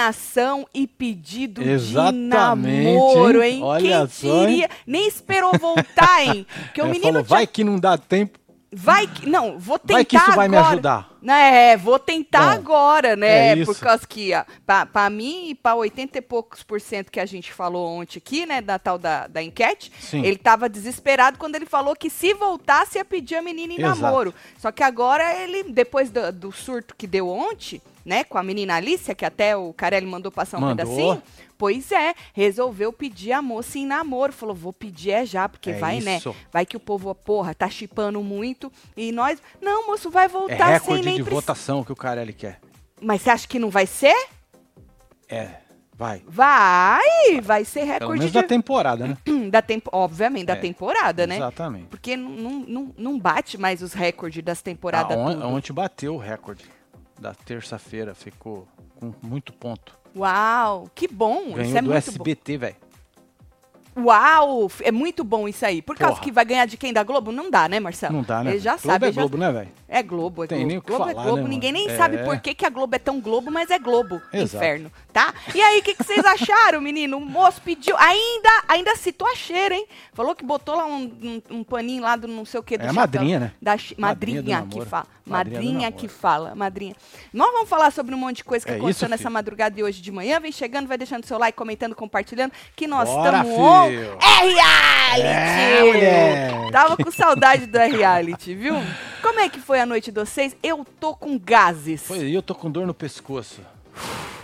[0.00, 3.56] eliminação e pedido Exatamente, de namoro, hein?
[3.56, 3.62] hein?
[3.62, 4.46] Olha Quem só, hein?
[4.46, 4.70] diria?
[4.86, 6.46] Nem esperou voltar, hein?
[6.66, 8.38] Porque o menino falou, tinha- vai que não dá tempo.
[8.72, 10.72] vai que não, vou tentar Vai que isso vai me agora.
[10.72, 11.10] ajudar.
[11.28, 13.58] É, vou tentar agora, né?
[13.58, 13.64] é.
[13.64, 14.30] Por causa que,
[14.64, 18.46] pra mim e pra 80 e poucos por cento que a gente falou ontem aqui,
[18.46, 20.24] né, da tal da, da enquete, Sim.
[20.24, 24.00] ele tava desesperado quando ele falou que se voltasse ia pedir a menina em Exato.
[24.00, 24.34] namoro.
[24.58, 28.74] Só que agora ele, depois do, do surto que deu ontem, né, com a menina
[28.76, 30.76] Alicia, que até o Carelli mandou passar um Mandou.
[30.86, 31.22] pedacinho,
[31.58, 34.32] pois é, resolveu pedir a moça em namoro.
[34.32, 36.16] Falou, vou pedir é já, porque É vai, né?
[36.16, 36.34] isso.
[36.52, 40.56] Vai que o povo, porra, tá chipando muito e nós, não, moço, vai É voltar
[40.66, 42.60] sem recorde nem de votação que o Carelli quer.
[43.00, 44.14] Mas você acha que não vai ser?
[45.28, 45.50] É,
[45.96, 46.22] vai.
[46.26, 48.40] Vai, vai ser Pelo recorde menos de...
[48.40, 49.16] da temporada, né?
[49.50, 51.36] da tempo, obviamente, da É, temporada, né?
[51.36, 51.86] Exatamente.
[51.86, 56.18] Porque não, não, não, bate mais os recordes das temporadas Ah, on- ontem bateu o
[56.18, 56.64] recorde
[57.20, 58.66] da terça-feira, ficou
[58.98, 59.98] com muito ponto.
[60.16, 62.76] Uau, que bom, Ganhou isso é do muito SBT, velho.
[63.96, 65.82] Uau, é muito bom isso aí.
[65.82, 66.24] Por causa Porra.
[66.24, 66.92] que vai ganhar de quem?
[66.92, 67.32] Da Globo?
[67.32, 68.14] Não dá, né, Marcelo?
[68.14, 68.52] Não dá, né?
[68.52, 69.68] Ele já Globo sabe, é já- Globo, né, velho?
[69.92, 70.68] É Globo, é Tem Globo.
[70.68, 71.42] nem o Globo é falar, Globo.
[71.42, 71.96] né, Ninguém nem É.
[71.96, 74.22] sabe por que, que a Globo é tão Globo, mas é Globo.
[74.32, 74.56] Exato.
[74.64, 75.34] Inferno, tá?
[75.52, 77.16] E aí, o que, que vocês acharam, menino?
[77.16, 77.96] O moço pediu.
[77.98, 79.84] Ainda, ainda citou a cheira, hein?
[80.14, 81.02] Falou que botou lá um,
[81.50, 82.78] um, um paninho lá do não sei o que.
[82.78, 83.52] Do É a madrinha, né?
[83.60, 85.06] Da Madrinha que fala.
[85.26, 86.54] Madrinha Madrinha que fala.
[86.54, 86.94] Madrinha.
[87.32, 89.32] Nós vamos falar sobre um monte de coisa que É aconteceu isso, nessa filho.
[89.32, 90.38] madrugada de hoje de manhã.
[90.40, 92.52] Vem chegando, vai deixando seu like, comentando, compartilhando.
[92.76, 93.86] Que nós estamos on.
[93.86, 95.22] É reality!
[95.26, 96.72] É, moleque.
[96.72, 98.74] Tava com saudade do reality, viu?
[99.22, 100.56] Como é que foi a noite de vocês?
[100.62, 102.02] Eu tô com gases.
[102.02, 103.60] Foi aí, eu tô com dor no pescoço.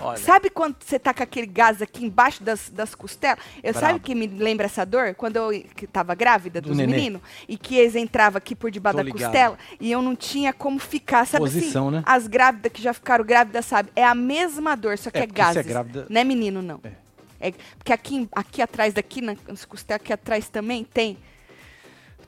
[0.00, 3.38] Olha, Sabe quando você tá com aquele gás aqui embaixo das, das costelas?
[3.62, 3.86] Eu Brabo.
[3.86, 5.14] sabe que me lembra essa dor?
[5.14, 8.98] Quando eu que tava grávida Do dos meninos e que eles entravam aqui por debaixo
[8.98, 9.22] Tô da ligado.
[9.30, 11.96] costela e eu não tinha como ficar, sabe Posição, assim?
[11.98, 12.02] né?
[12.04, 13.88] As grávidas que já ficaram grávidas, sabe?
[13.96, 15.66] É a mesma dor, só que É, é, é gases.
[15.66, 16.80] grávida- Não é menino, não.
[16.84, 17.48] É.
[17.48, 21.16] É, porque aqui, aqui atrás daqui, nas costelas aqui atrás também tem.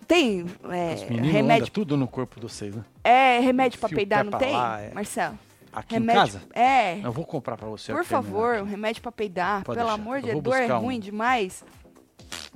[0.09, 0.95] Tem é,
[1.31, 1.69] remédio.
[1.71, 2.83] tudo no corpo de vocês, né?
[3.05, 4.53] É remédio pra Fio peidar, não pra tem?
[4.53, 4.95] lá, é.
[4.95, 5.39] Marcelo?
[5.71, 6.99] Aqui remédio, em casa, É.
[7.05, 7.93] eu vou comprar pra você.
[7.93, 9.63] Por terminar favor, um remédio pra peidar.
[9.65, 10.03] Pode Pelo deixar.
[10.03, 10.79] amor de Deus, dor é um.
[10.81, 11.63] ruim demais.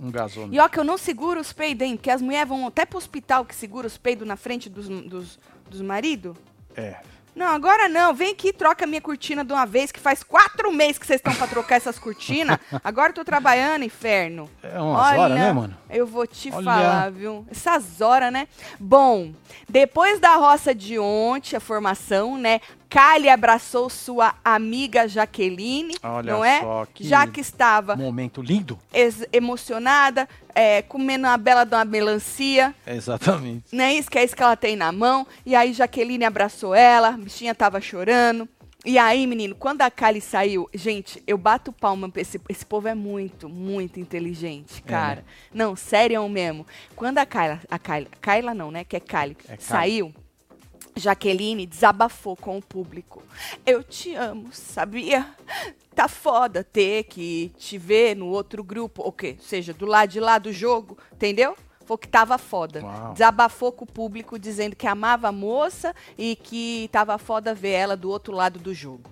[0.00, 0.54] Um gasômetro.
[0.54, 1.94] E ó, que eu não seguro os peidos, hein?
[1.96, 5.38] Porque as mulheres vão até pro hospital que segura os peidos na frente dos, dos,
[5.70, 6.34] dos maridos.
[6.74, 6.96] É.
[7.34, 8.14] Não, agora não.
[8.14, 11.06] Vem aqui e troca a minha cortina de uma vez, que faz quatro meses que
[11.06, 12.58] vocês estão pra trocar essas cortinas.
[12.84, 14.50] Agora eu tô trabalhando, inferno.
[14.62, 15.76] É umas horas, né, mano?
[15.88, 16.64] Eu vou te Olha.
[16.64, 17.46] falar, viu?
[17.50, 18.46] Essas horas, né?
[18.78, 19.32] Bom,
[19.68, 22.60] depois da roça de ontem, a formação, né?
[22.92, 26.60] Kali abraçou sua amiga Jaqueline, Olha não é?
[26.60, 28.78] só que Já que estava Momento lindo.
[29.32, 33.64] emocionada, é, comendo uma bela de uma melancia, Exatamente.
[33.74, 34.10] não é isso?
[34.10, 35.26] Que é isso que ela tem na mão.
[35.46, 38.46] E aí Jaqueline abraçou ela, a bichinha tava chorando.
[38.84, 42.88] E aí, menino, quando a Kali saiu, gente, eu bato palma pra esse, esse povo
[42.88, 45.16] é muito, muito inteligente, É, cara.
[45.20, 45.24] né?
[45.54, 46.66] Não, sério mesmo.
[46.96, 49.36] Quando a Kyla, a Kyla, Kyla não, né, que é É Kylie.
[49.58, 50.12] saiu,
[50.94, 53.22] Jaqueline desabafou com o público.
[53.64, 55.26] Eu te amo, sabia?
[55.94, 59.36] Tá foda ter que te ver no outro grupo, ou quê?
[59.40, 61.56] Seja, do lado de lá do jogo, entendeu?
[61.84, 62.82] Foi que tava foda.
[62.82, 63.12] Uau.
[63.12, 67.96] Desabafou com o público dizendo que amava a moça e que tava foda ver ela
[67.96, 69.10] do outro lado do jogo.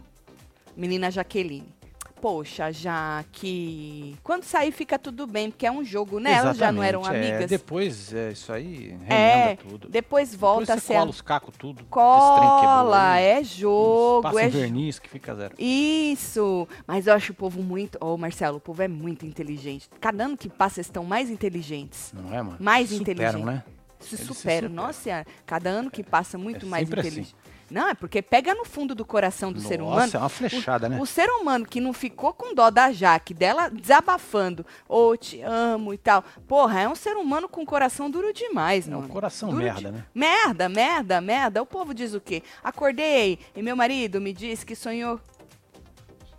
[0.77, 1.80] Menina Jaqueline.
[2.21, 4.17] Poxa, Jaque.
[4.23, 6.33] Quando sair fica tudo bem, porque é um jogo, né?
[6.33, 7.31] Elas já não eram Exatamente, é.
[7.33, 7.51] amigas.
[7.51, 9.89] depois, é, isso aí remenda É, tudo.
[9.89, 10.93] depois volta depois a você ser.
[10.95, 11.85] cola a- os cacos tudo.
[11.87, 15.55] Cola, é Isso, jogo, Passa é verniz que fica zero.
[15.59, 16.69] Isso!
[16.87, 17.97] Mas eu acho o povo muito.
[18.05, 19.89] Ô, Marcelo, o povo é muito inteligente.
[20.01, 22.13] Cada ano que passa, eles estão mais inteligentes.
[22.13, 22.57] Não é, mano?
[22.61, 23.01] Mais Superam,
[23.41, 23.45] inteligente.
[23.45, 23.63] né?
[23.99, 24.69] Se Eles se superam.
[24.69, 24.71] superam.
[24.87, 27.35] Nossa cada ano que passa, muito É mais sempre inteligente.
[27.71, 30.01] Não, é porque pega no fundo do coração do ser humano.
[30.01, 30.99] Nossa, é uma flechada, né?
[31.01, 35.95] O ser humano que não ficou com dó da Jaque, dela desabafando, ô, te amo
[35.95, 36.25] e tal.
[36.49, 39.05] Porra, é um ser humano com coração duro demais, É mano.
[39.05, 40.05] um coração Duro merda, de- né?
[40.15, 41.63] Merda, merda, merda.
[41.63, 42.43] O povo diz o quê?
[42.65, 45.21] Acordei e meu marido me disse que sonhou.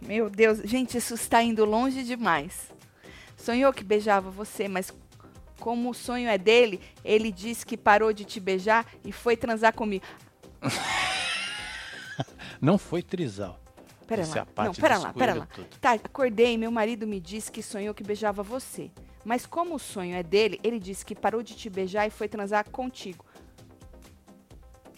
[0.01, 2.71] Meu Deus, gente, isso está indo longe demais.
[3.37, 4.91] Sonhou que beijava você, mas
[5.59, 9.73] como o sonho é dele, ele disse que parou de te beijar e foi transar
[9.73, 10.03] comigo.
[12.61, 13.59] Não foi trisal.
[14.07, 14.45] Pera Essa é lá.
[14.45, 15.47] parte Não, pera lá, pera lá.
[15.79, 18.91] Tá, acordei meu marido me disse que sonhou que beijava você.
[19.23, 22.27] Mas como o sonho é dele, ele disse que parou de te beijar e foi
[22.27, 23.25] transar contigo.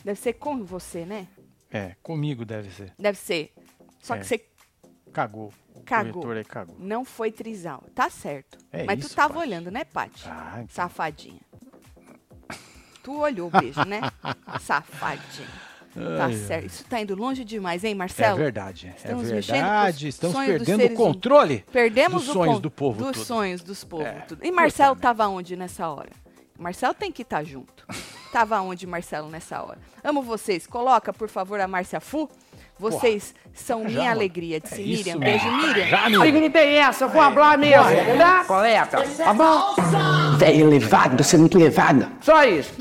[0.03, 1.27] Deve ser com você, né?
[1.71, 2.93] É, comigo deve ser.
[2.97, 3.53] Deve ser.
[4.01, 4.19] Só É.
[4.19, 4.45] que você
[5.11, 5.53] Cagou.
[5.75, 6.31] O Cagou.
[6.31, 6.75] aí cagou.
[6.79, 7.83] não foi trisal.
[7.93, 8.57] Tá certo.
[8.71, 10.23] É Mas isso, tu tava olhando, né, Paty?
[10.27, 10.67] Ah, então.
[10.69, 11.39] Safadinha.
[13.03, 13.99] Tu olhou o beijo, né?
[14.61, 15.47] Safadinha.
[16.17, 16.65] Tá Ai, certo.
[16.65, 18.37] Isso tá indo longe demais, hein, É Marcelo?
[18.37, 18.87] verdade.
[18.87, 20.07] É Estamos mexendo com verdade.
[20.07, 20.97] os Estamos perdendo o humanos.
[20.97, 21.65] controle.
[21.71, 24.07] Perdemos Dos sonhos do povo Dos sonhos dos povos.
[24.07, 24.25] É.
[24.41, 26.09] E Marcelo puta tava onde nessa hora?
[26.57, 27.85] Marcelo tem que estar junto.
[28.33, 29.77] tava onde, Marcelo, nessa hora?
[30.03, 30.65] Amo vocês.
[30.65, 32.27] Coloca, por favor, a Márcia Fu.
[32.91, 34.11] Vocês são já, minha mano.
[34.11, 34.59] alegria.
[34.59, 34.99] Disse É Miriam.
[34.99, 35.51] isso Beijo.
[35.51, 35.87] Miriam.
[35.87, 36.23] Já, amigo.
[36.23, 37.05] grita é essa?
[37.05, 37.83] Eu vou falar mesmo,
[38.17, 38.85] tá, colega?
[39.17, 39.75] Tá bom?
[40.37, 42.07] Velho elevado, você é muito elevado.
[42.21, 42.73] Só isso.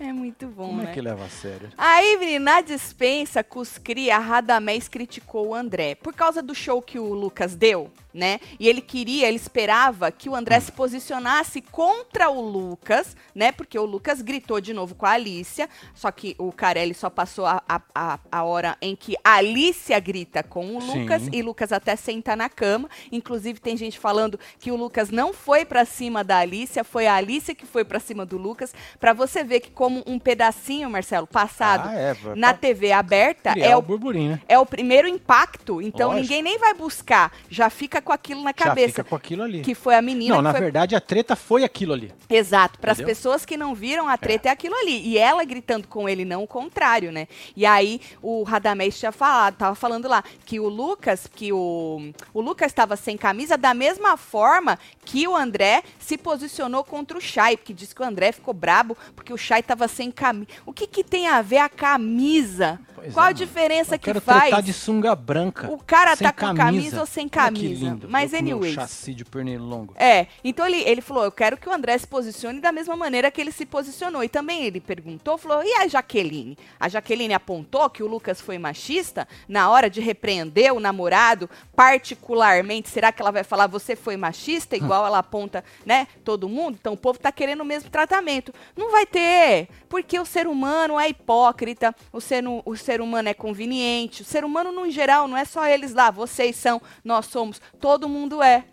[0.00, 0.90] É muito bom, Como né?
[0.90, 1.70] é que leva a sério?
[1.76, 5.96] Aí, menino, na dispensa, Cuscri, a Radamés criticou o André.
[5.96, 8.40] Por causa do show que o Lucas deu, né?
[8.58, 13.52] E ele queria, ele esperava que o André se posicionasse contra o Lucas, né?
[13.52, 15.68] Porque o Lucas gritou de novo com a Alicia.
[15.94, 20.42] Só que o Carelli só passou a, a, a, hora em que a Alicia grita
[20.42, 21.00] com o Sim.
[21.02, 22.88] Lucas e Lucas até senta na cama.
[23.12, 27.14] Inclusive, tem gente falando que o Lucas não foi pra cima da Alicia, foi a
[27.14, 28.74] Alicia que foi pra cima do Lucas.
[28.98, 33.76] Pra você ver que, como um pedacinho, Marcelo, passado Ah, é, na TV aberta, é
[33.76, 34.40] o burburinho, né?
[34.48, 35.80] é o primeiro impacto.
[35.82, 36.22] Então, Lógico.
[36.22, 37.32] ninguém nem vai buscar.
[37.48, 38.88] Já fica com aquilo na Já cabeça.
[38.88, 39.62] fica com aquilo ali.
[39.62, 42.12] Que foi a menina Não, na foi verdade a treta foi aquilo ali.
[42.28, 44.52] Exato, para as pessoas que não viram, a treta é.
[44.52, 45.00] aquilo ali.
[45.08, 47.28] E ela gritando com ele, não o contrário, né?
[47.56, 52.40] E aí o Radamés tinha falado, tava falando lá, que o Lucas, que o, o
[52.40, 57.56] Lucas estava sem camisa da mesma forma que o André se posicionou contra o Chay,
[57.56, 60.48] porque disse que o André ficou brabo porque o Chay tava sem camisa.
[60.66, 62.78] O que que tem a ver a camisa?
[62.94, 64.42] Pois Qual é, a diferença Eu que quero faz?
[64.42, 65.70] tretar de sunga branca.
[65.70, 67.87] O cara tá com camisa ou sem camisa.
[67.90, 68.08] Lindo.
[68.08, 68.74] Mas Eu anyways.
[68.74, 69.94] chassi de pernilongo.
[69.96, 73.30] É, então ele, ele falou, eu quero que o André se posicione da mesma maneira
[73.30, 74.22] que ele se posicionou.
[74.22, 76.56] E também ele perguntou, falou, e a Jaqueline?
[76.78, 82.88] A Jaqueline apontou que o Lucas foi machista na hora de repreender o namorado, particularmente.
[82.88, 86.76] Será que ela vai falar, você foi machista, igual ela aponta, né, todo mundo?
[86.80, 88.52] Então o povo tá querendo o mesmo tratamento.
[88.76, 93.34] Não vai ter, porque o ser humano é hipócrita, o ser, o ser humano é
[93.34, 97.60] conveniente, o ser humano no geral, não é só eles lá, vocês são, nós somos,
[97.80, 98.64] todo mundo é.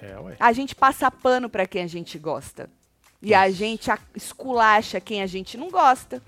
[0.00, 0.36] É, ué.
[0.38, 2.70] A gente passa pano pra quem a gente gosta.
[3.20, 6.22] E a gente esculacha quem a gente não gosta.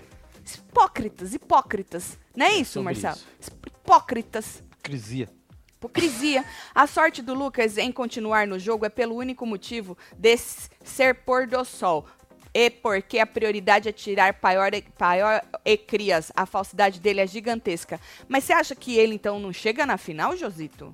[0.45, 2.19] Hipócritas, hipócritas.
[2.35, 3.17] Não é, isso, sobre Marcelo?
[3.39, 3.51] isso.
[3.65, 4.63] Hipócritas.
[4.83, 5.29] Crisia.
[5.77, 6.45] Hipocrisia.
[6.75, 11.47] A sorte do Lucas em continuar no jogo é pelo único motivo de ser pôr
[11.47, 12.05] do sol.
[12.53, 16.31] E porque a prioridade é tirar paior e, paior e crias.
[16.35, 17.99] A falsidade dele é gigantesca.
[18.27, 20.93] Mas você acha que ele então não chega na final, Josito?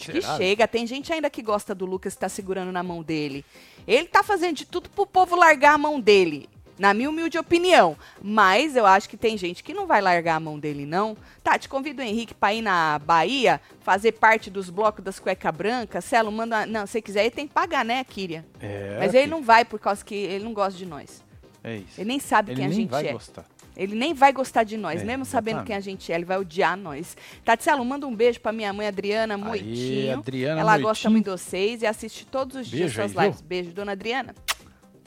[0.00, 0.68] Acho que chega.
[0.68, 3.44] Tem gente ainda que gosta do Lucas que tá segurando na mão dele.
[3.86, 6.48] Ele tá fazendo de tudo pro povo largar a mão dele.
[6.78, 7.96] Na minha humilde opinião.
[8.22, 11.16] Mas eu acho que tem gente que não vai largar a mão dele, não.
[11.42, 15.50] Tá, te convido o Henrique pra ir na Bahia, fazer parte dos blocos das cueca
[15.50, 16.00] branca.
[16.00, 16.64] Celo, manda.
[16.66, 18.46] Não, se quiser, ele tem que pagar, né, Kíria?
[18.60, 19.30] É, Mas ele filho.
[19.36, 21.24] não vai por causa que ele não gosta de nós.
[21.64, 22.00] É isso.
[22.00, 23.12] Ele nem sabe Ele quem a gente vai é.
[23.12, 23.44] gostar.
[23.78, 26.16] Ele nem vai gostar de nós, É, mesmo sabendo quem a gente é.
[26.16, 27.16] Ele vai odiar nós.
[27.44, 30.18] Tatielo, manda um beijo pra minha mãe Adriana Moitinho.
[30.18, 30.88] Adriana Ela Moitinho.
[30.88, 33.22] gosta muito de vocês e assiste todos os dias Beijo suas aí, viu?
[33.22, 33.40] lives.
[33.40, 34.34] Beijo, dona Adriana.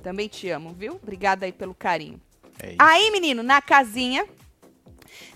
[0.01, 0.93] Também te amo, viu?
[1.03, 2.19] Obrigada aí pelo carinho.
[2.63, 2.75] É.
[2.79, 4.25] Aí, menino, na casinha.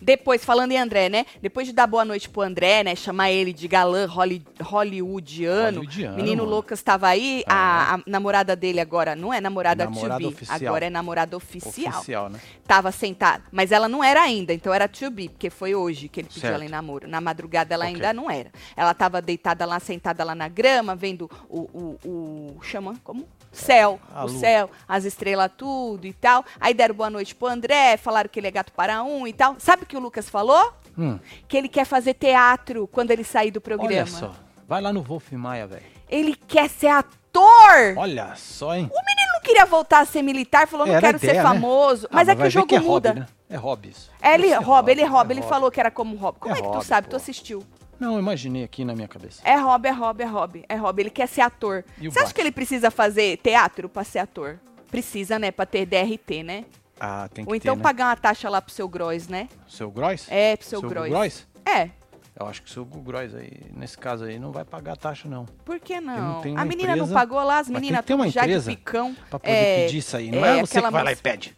[0.01, 1.25] Depois, falando em André, né?
[1.41, 2.96] Depois de dar boa noite pro André, né?
[2.96, 5.77] Chamar ele de galã holly- hollywoodiano.
[5.79, 6.55] Hollywoodiano, Menino mano.
[6.55, 7.44] Lucas tava aí.
[7.48, 10.34] A, a namorada dele agora não é namorada, Namorada to be.
[10.34, 10.55] oficial.
[10.70, 11.94] Agora é namorada oficial.
[12.00, 12.39] Oficial, né?
[12.67, 13.44] Tava sentada.
[13.51, 16.41] Mas ela não era ainda, então era to be, porque foi hoje que ele pediu
[16.41, 16.53] Certo.
[16.55, 17.08] ela em namoro.
[17.08, 17.96] Na madrugada ela Ok.
[17.96, 18.51] ainda não era.
[18.75, 21.60] Ela tava deitada lá, sentada lá na grama, vendo o.
[22.03, 22.10] o,
[22.58, 22.96] o chama?
[23.03, 23.27] Como?
[23.51, 24.00] Céu.
[24.13, 24.39] A o lua.
[24.39, 26.44] céu, as estrelas, tudo e tal.
[26.60, 29.55] Aí deram boa noite pro André, falaram que ele é gato para um e tal.
[29.65, 30.74] Sabe o que o Lucas falou?
[30.95, 31.17] Hum,
[31.48, 33.89] Que ele quer fazer teatro quando ele sair do programa.
[33.91, 34.31] olha só.
[34.67, 35.81] Vai lá no Wolf Maia, velho.
[36.07, 37.98] Ele quer ser ator!
[37.98, 38.91] Olha só, hein?
[38.93, 41.43] Ele não queria voltar a ser militar, falou, não quero ideia, ser né?
[41.43, 42.05] famoso.
[42.12, 43.10] Ah, mas é que o jogo que é muda.
[43.10, 43.27] Hobby, né?
[43.50, 44.12] É hobby isso.
[44.22, 45.50] É, ele Isso é rouba, ele rouba, é ele hobby.
[45.50, 46.39] falou que era como hobby.
[46.39, 47.07] Como é, É que tu hobby, sabe?
[47.07, 47.15] Tu pô.
[47.17, 47.63] assistiu.
[48.00, 49.41] Não, eu imaginei aqui na minha cabeça.
[49.43, 50.65] É hobby, é hobby, é hobby.
[50.69, 51.84] É hobby, ele quer ser ator.
[52.00, 54.60] O Você acha que ele precisa fazer teatro pra ser ator?
[54.91, 55.50] Precisa, né?
[55.51, 56.65] Pra ter DRT, né?
[56.99, 57.83] Ah, tem que Ou então ter, né?
[57.83, 59.49] pagar uma taxa lá pro seu Gross, né?
[59.67, 60.27] Seu Gross?
[60.29, 61.09] É, pro seu, Seu Gross.
[61.09, 61.47] Gross?
[61.65, 61.89] É.
[62.37, 65.45] Eu acho que o seu Gross aí, nesse caso aí, não vai pagar taxa, não.
[65.63, 66.41] Por que não não?
[66.41, 69.15] tem A menina não empresa, pagou lá, as tem meninas ter uma já de picão.
[69.29, 70.31] Pra poder É, pedir isso aí.
[70.31, 71.55] Não é, você que vai lá e pede.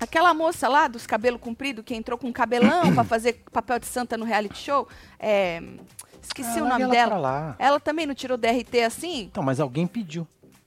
[0.00, 4.16] Aquela moça lá dos cabelos compridos que entrou com cabelão pra fazer papel de santa
[4.16, 4.88] no reality show.
[5.18, 5.62] É,
[6.20, 7.16] esqueci Ah, o nome ela pra dela.
[7.16, 7.56] lá.
[7.58, 9.22] Ela também não tirou DRT assim?
[9.22, 10.26] Então, mas alguém pediu.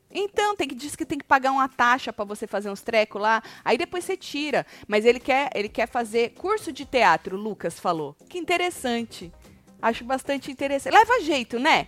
[0.10, 3.22] Então, tem que diz que tem que pagar uma taxa pra você fazer uns trecos
[3.22, 3.42] lá.
[3.64, 4.66] Aí depois você tira.
[4.88, 8.16] Mas ele quer, ele quer fazer curso de teatro, Lucas falou.
[8.30, 9.32] Que interessante.
[9.82, 10.94] Acho bastante interessante.
[10.94, 11.88] Leva jeito, né?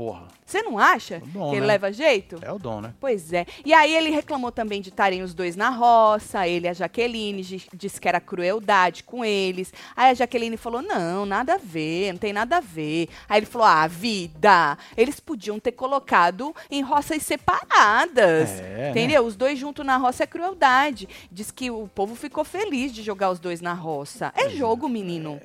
[0.00, 0.28] Porra.
[0.46, 1.66] Você não acha O dom, que ele né?
[1.66, 2.38] leva jeito?
[2.40, 2.94] É o dom, né?
[2.98, 3.44] Pois é.
[3.66, 7.42] E aí ele reclamou também de estarem os dois na roça, ele e a Jaqueline,
[7.42, 9.72] di- disse que era crueldade com eles.
[9.94, 13.10] Aí a Jaqueline falou: não, nada a ver, não tem nada a ver.
[13.28, 18.48] Aí ele falou: ah, vida, eles podiam ter colocado em roças separadas.
[18.58, 18.90] É, né?
[18.90, 19.24] entendeu?
[19.26, 21.06] Os dois juntos na roça é crueldade.
[21.30, 24.32] Diz que o povo ficou feliz de jogar os dois na roça.
[24.34, 25.38] É jogo, menino.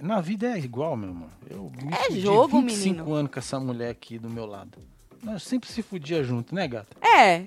[0.00, 1.28] Na vida é igual, meu irmão.
[1.50, 3.14] Eu me É jogo, 25 menino.
[3.14, 4.78] anos com essa mulher aqui do meu lado.
[5.22, 6.96] Nós sempre se fudia junto, né, gata?
[7.04, 7.44] É.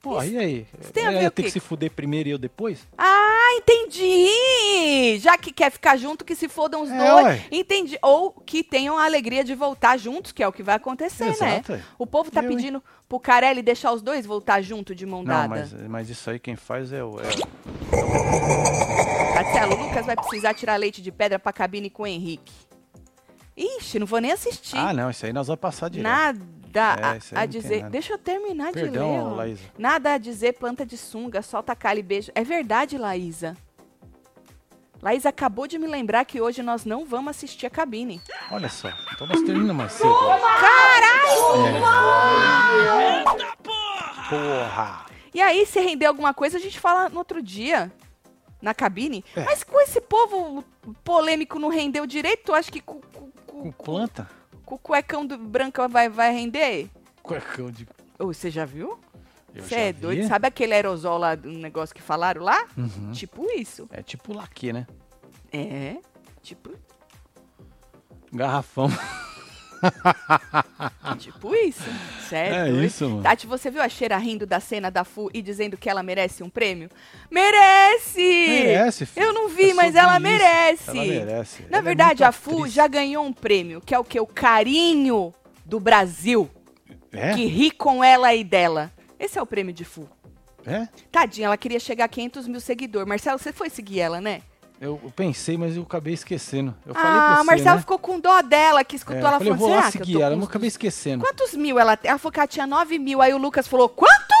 [0.00, 0.66] Porra, e aí?
[0.92, 2.88] tem a Ela ver ia ter que se fuder primeiro e eu depois?
[2.98, 5.16] Ah, entendi!
[5.20, 7.24] Já que quer ficar junto, que se fodam os É, dois.
[7.26, 7.46] ué.
[7.52, 7.96] Entendi.
[8.02, 11.72] Ou que tenham a alegria de voltar juntos, que é o que vai acontecer, Exato,
[11.74, 11.84] né?
[11.96, 12.56] O povo tá Eu, hein?
[12.56, 15.48] pedindo pro Carelli deixar os dois voltar junto de mão Não, dada.
[15.48, 17.20] mas, mas isso aí quem faz é o.
[17.20, 17.22] É,
[19.42, 22.52] Marcelo, o Lucas vai precisar tirar leite de pedra pra cabine com o Henrique.
[23.56, 24.76] Ixi, não vou nem assistir.
[24.78, 26.04] Ah, não, isso aí nós vamos passar direto.
[26.10, 26.40] Nada
[27.34, 27.78] É, a- dizer.
[27.80, 27.90] nada.
[27.90, 29.20] Deixa eu terminar de Perdão, ler.
[29.32, 29.34] ó.
[29.36, 29.62] Laísa.
[29.76, 32.30] Nada a dizer, planta de sunga, solta cali, beijo.
[32.34, 33.54] É verdade, Laísa.
[35.02, 38.22] Laísa acabou de me lembrar que hoje nós não vamos assistir a cabine.
[38.50, 40.08] Olha só, então nós terminamos mais cedo.
[40.08, 40.42] hoje.
[44.30, 45.06] Porra!
[45.34, 47.90] E aí, se render alguma coisa, a gente fala no outro dia.
[48.62, 49.24] Na cabine.
[49.36, 49.44] É.
[49.44, 50.64] Mas com esse povo
[51.04, 54.30] polêmico não rendeu direito, tu acha que com, com- com- Com planta?
[54.64, 56.88] com o cuecão do branco vai, vai render?
[57.22, 57.86] Cuecão de.
[58.18, 58.98] Você já viu?
[59.54, 60.00] Você é vi.
[60.00, 60.28] doido?
[60.28, 62.66] Sabe aquele aerosol lá, do negócio que falaram lá?
[62.78, 63.10] Uhum.
[63.12, 63.86] Tipo isso.
[63.90, 64.86] É tipo laque, né?
[65.52, 65.96] É.
[66.40, 66.70] Tipo,
[68.32, 68.88] Garrafão.
[71.18, 71.82] tipo isso.
[72.28, 72.80] Sério?
[72.80, 73.22] É isso, mano.
[73.22, 76.42] Tati, você viu a Cheira rindo da cena da Fu e dizendo que ela merece
[76.42, 76.88] um prêmio?
[77.30, 78.20] Merece!
[78.20, 79.26] Merece, filho.
[79.26, 80.20] Eu não vi, É mas ela isso.
[80.22, 80.90] merece.
[80.90, 81.62] Ela merece.
[81.62, 82.72] Na Ela é verdade, muito a Fu atriz.
[82.72, 84.18] já ganhou um prêmio, que é o que?
[84.20, 85.32] O carinho
[85.64, 86.50] do Brasil,
[87.12, 87.34] É?
[87.34, 88.90] que ri com ela e dela.
[89.18, 90.08] Esse é o prêmio de Fu.
[90.64, 90.86] É?
[91.10, 93.08] Tadinha, ela queria chegar a 500 mil seguidores.
[93.08, 94.42] Marcelo, você foi seguir ela, né?
[94.82, 96.74] Eu, pensei, mas eu acabei esquecendo.
[96.84, 97.80] Eu falei ah, a você, Marcelo né?
[97.80, 99.92] ficou com dó dela, que É, escutou eu ela eu falando vou assim, lá ah,
[99.92, 101.24] que eu seguir tô ela, eu acabei esquecendo.
[101.24, 102.08] Quantos mil ela tem?
[102.10, 103.22] Ela falou que ela tinha 9 mil.
[103.22, 104.34] Aí o Lucas falou, quanto?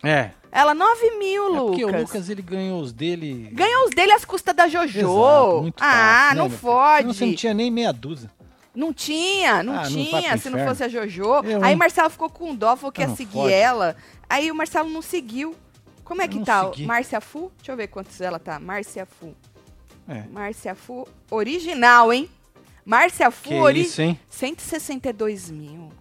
[0.00, 0.30] É.
[0.52, 1.64] Ela, 9 mil, É Lucas.
[1.66, 3.50] porque o Lucas, ele ganhou os dele...
[3.52, 5.00] Ganhou os dele às custas da Jojo.
[5.00, 6.60] Exato, muito ah, fácil, não né, meu filho?
[6.60, 7.00] fode.
[7.00, 8.30] Senão Você não tinha nem meia dúzia.
[8.72, 11.22] Não tinha, não Ah, não tinha, pro se não fosse a Jojo.
[11.44, 11.74] Eu, Aí?
[11.74, 13.52] Marcelo ficou com dó, falou que Ah, ia não seguir fode.
[13.52, 13.96] ela.
[14.28, 15.56] Aí o Marcelo não seguiu.
[16.04, 16.70] Como é Eu que não tá?
[16.86, 17.52] Márcia Fu?
[17.56, 18.58] Deixa eu ver quantos ela tá.
[18.60, 19.34] Márcia Fu.
[20.10, 20.24] É.
[20.28, 22.28] Márcia Fu original, hein?
[22.84, 23.82] Márcia Fu ori...
[23.82, 24.18] isso, hein?
[24.28, 25.92] 162 mil.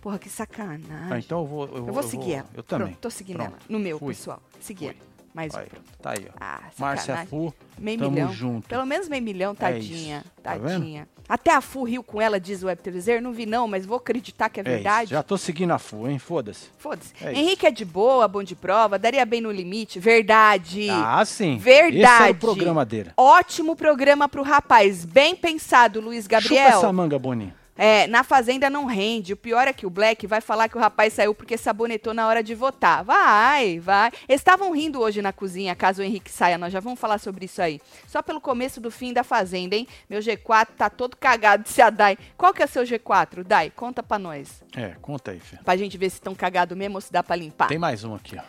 [0.00, 0.86] Porra, que sacanagem.
[1.10, 1.66] Ah, então eu vou...
[1.66, 2.48] eu vou seguir ela.
[2.54, 2.86] Eu também.
[2.86, 3.50] Pronto, tô seguindo Pronto.
[3.50, 3.58] ela.
[3.68, 4.14] No meu, Fui.
[4.14, 4.40] pessoal.
[4.60, 4.94] Segui Fui.
[4.94, 5.15] ela.
[5.36, 5.58] Mais um.
[5.58, 5.66] Aí,
[6.00, 6.32] tá aí, ó.
[6.40, 7.28] Ah, Márcia sacanagem.
[7.28, 8.32] Fu, Meio tamo milhão.
[8.32, 8.66] junto.
[8.70, 10.20] Pelo menos meio milhão, tadinha.
[10.24, 10.32] isso.
[10.42, 11.06] Tá tadinha.
[11.28, 12.80] Até a Fu riu com ela, diz o Web.
[13.20, 14.72] Não vi não, mas vou acreditar que é É isso.
[14.74, 15.10] verdade.
[15.10, 16.18] Já tô seguindo a Fu, hein?
[16.18, 16.68] Foda-se.
[16.78, 17.12] Foda-se.
[17.20, 17.40] É isso.
[17.42, 20.00] Henrique é de boa, bom de prova, daria bem no limite.
[20.00, 20.88] Verdade.
[20.88, 21.58] Ah, sim.
[21.58, 21.98] Verdade.
[21.98, 23.10] Esse era o programa dele.
[23.16, 25.04] Ótimo programa pro rapaz.
[25.04, 26.68] Bem pensado, Luiz Chupa Gabriel.
[26.68, 27.52] essa manga, Boninho.
[27.76, 29.32] É, na Fazenda não rende.
[29.32, 32.26] O pior é que o Black vai falar que o rapaz saiu porque sabonetou na
[32.26, 33.04] hora de votar.
[33.04, 34.10] Vai, vai.
[34.28, 36.56] Estavam rindo hoje na cozinha, caso o Henrique saia.
[36.58, 37.80] Nós já vamos falar sobre isso aí.
[38.06, 39.86] Só pelo começo do fim da Fazenda, hein?
[40.08, 42.16] Meu G4 tá todo cagado, disse a Dai.
[42.36, 43.70] Qual que é seu G4, Dai?
[43.70, 44.62] Conta pra nós.
[44.74, 45.62] É, conta aí, filho.
[45.62, 47.68] Pra gente ver se estão cagados mesmo ou se dá pra limpar.
[47.68, 48.42] Tem mais um aqui, ó.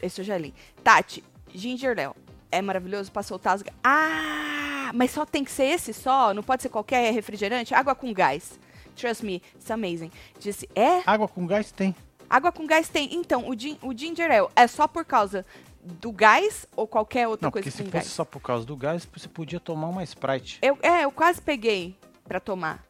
[0.00, 0.54] Esse eu já li.
[0.82, 2.14] Tati, Ginger Léo.
[2.50, 3.64] É maravilhoso pra soltar as...
[3.82, 6.32] Ah, mas só tem que ser esse só?
[6.34, 7.74] Não pode ser qualquer refrigerante?
[7.74, 8.58] Água com gás.
[8.96, 10.10] Trust me, it's amazing.
[10.38, 11.02] Disse, é?
[11.06, 11.94] Água com gás tem.
[12.28, 13.14] Água com gás tem.
[13.14, 15.44] Então, o, gin- o Ginger Ale é só por causa
[15.82, 18.06] do gás ou qualquer outra Não, coisa porque se com fosse gás?
[18.14, 21.96] só por causa do gás, você podia tomar uma Sprite, Eu, é, eu quase peguei
[22.24, 22.84] pra tomar.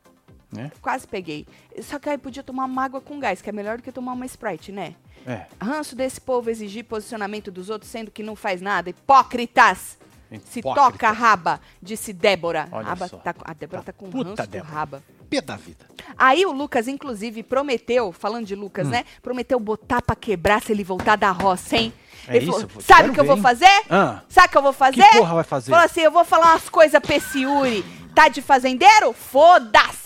[0.52, 0.70] né?
[0.82, 1.46] Quase peguei.
[1.82, 4.12] Só que aí podia tomar uma água com gás, que é melhor do que tomar
[4.12, 4.94] uma Sprite, né?
[5.26, 5.46] É.
[5.60, 8.90] Ranço desse povo exigir posicionamento dos outros, sendo que não faz nada.
[8.90, 9.98] Hipócritas!
[10.46, 12.68] Se toca, raba, disse Débora.
[12.72, 13.16] Olha só.
[13.18, 14.72] tá a Débora tá com Puta ranço do Débora.
[14.72, 15.02] raba.
[15.28, 15.86] Pé da vida.
[16.18, 18.60] Aí o Lucas, inclusive, prometeu, falando de Hum.
[18.60, 19.04] Lucas, né?
[19.22, 21.92] Prometeu botar pra quebrar se ele voltar da roça, hein?
[22.28, 23.82] É ele isso, falou, pô, sabe o que eu vou fazer?
[23.90, 25.02] Ah, Sabe o que eu vou fazer?
[25.02, 25.70] que porra vai fazer?
[25.70, 27.82] Falou assim, eu vou falar umas coisas pra esse Yuri.
[28.14, 29.12] Tá de fazendeiro?
[29.14, 30.01] Foda-se!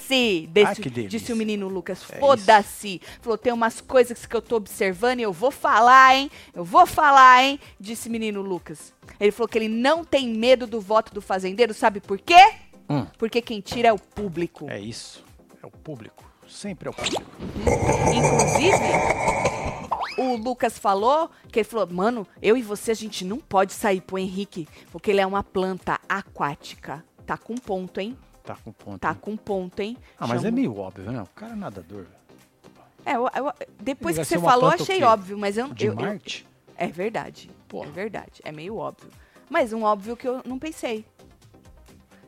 [0.83, 1.19] Que delícia.
[1.19, 3.01] Disse o menino Lucas, É foda-se.
[3.21, 6.31] Falou, tem umas coisas que eu tô observando e eu vou falar, hein?
[6.55, 7.61] Eu vou falar, hein?
[7.79, 8.93] Disse o menino Lucas.
[9.19, 12.55] Ele falou que ele não tem medo do voto do fazendeiro, sabe por quê?
[12.89, 13.07] Hum.
[13.19, 14.67] Porque quem tira é o público.
[14.71, 15.25] É isso.
[15.63, 16.25] É o público.
[16.49, 17.25] Sempre é o público.
[18.15, 18.77] Inclusive,
[20.19, 24.01] o Lucas falou que ele falou, mano, eu e você a gente não pode sair
[24.01, 27.05] pro Henrique, porque ele é uma planta aquática.
[27.27, 28.17] Tá com ponto, hein?
[28.47, 28.99] Tá com ponto.
[29.01, 29.19] Tá né?
[29.21, 29.99] com ponto, hein?
[30.19, 31.21] Ah, mas é Chamou- meio óbvio, né?
[31.21, 32.07] O cara é nadador.
[33.05, 36.47] É, eu- eu- depois que você falou, achei óbvio, mas eu, De eu, eu- Marte?
[36.77, 37.51] É verdade.
[37.69, 37.89] Porra.
[37.89, 38.41] É verdade.
[38.45, 39.11] É meio óbvio.
[39.51, 41.05] Mas um óbvio que eu não pensei.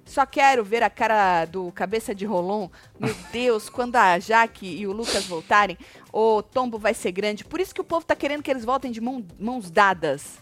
[0.05, 2.69] Só quero ver a cara do cabeça de Rolon.
[2.99, 5.77] Meu Deus, quando a Jaque e o Lucas voltarem,
[6.13, 7.45] o tombo vai ser grande.
[7.45, 10.39] Por isso que o povo tá querendo que eles voltem de mão- mãos dadas.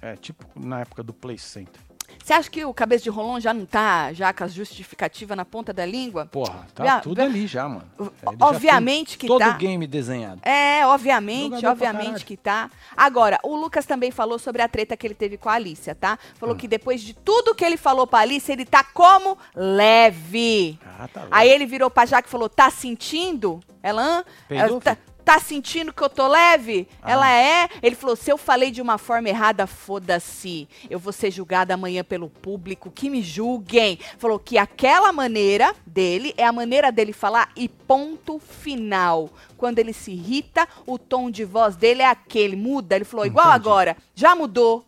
[0.00, 1.80] É, tipo na época do Play Center.
[2.32, 5.44] Você acha que o cabeça de Rolon já não tá já com as justificativas na
[5.44, 6.24] ponta da língua?
[6.24, 7.84] Porra, tá tudo ali já, mano.
[7.98, 9.50] O- Ele já obviamente que todo tá.
[9.50, 10.40] o game desenhado.
[10.42, 12.70] É, obviamente, Jogador obviamente que tá.
[12.96, 16.14] Agora, o Lucas também falou sobre a treta que ele teve com a Alicia, tá?
[16.14, 16.36] Hum.
[16.36, 20.78] Falou que depois de tudo que ele falou pra Alicia, ele tá como leve.
[20.98, 23.60] Ah, tá Aí ele virou pra Jaque e falou: tá sentindo?
[23.82, 24.24] Ela?
[24.48, 26.88] Peidou, tá, tá sentindo que eu tô leve?
[27.02, 27.10] Ah.
[27.12, 27.68] Ela é?
[27.82, 30.68] Ele falou: se eu falei de uma forma errada, foda-se.
[30.90, 33.98] Eu vou ser julgada amanhã pelo público, que me julguem.
[34.18, 39.30] Falou que aquela maneira dele é a maneira dele falar e ponto final.
[39.56, 42.96] Quando ele se irrita, o tom de voz dele é aquele, muda.
[42.96, 43.68] Ele falou: igual Entendi.
[43.68, 44.84] agora, já mudou.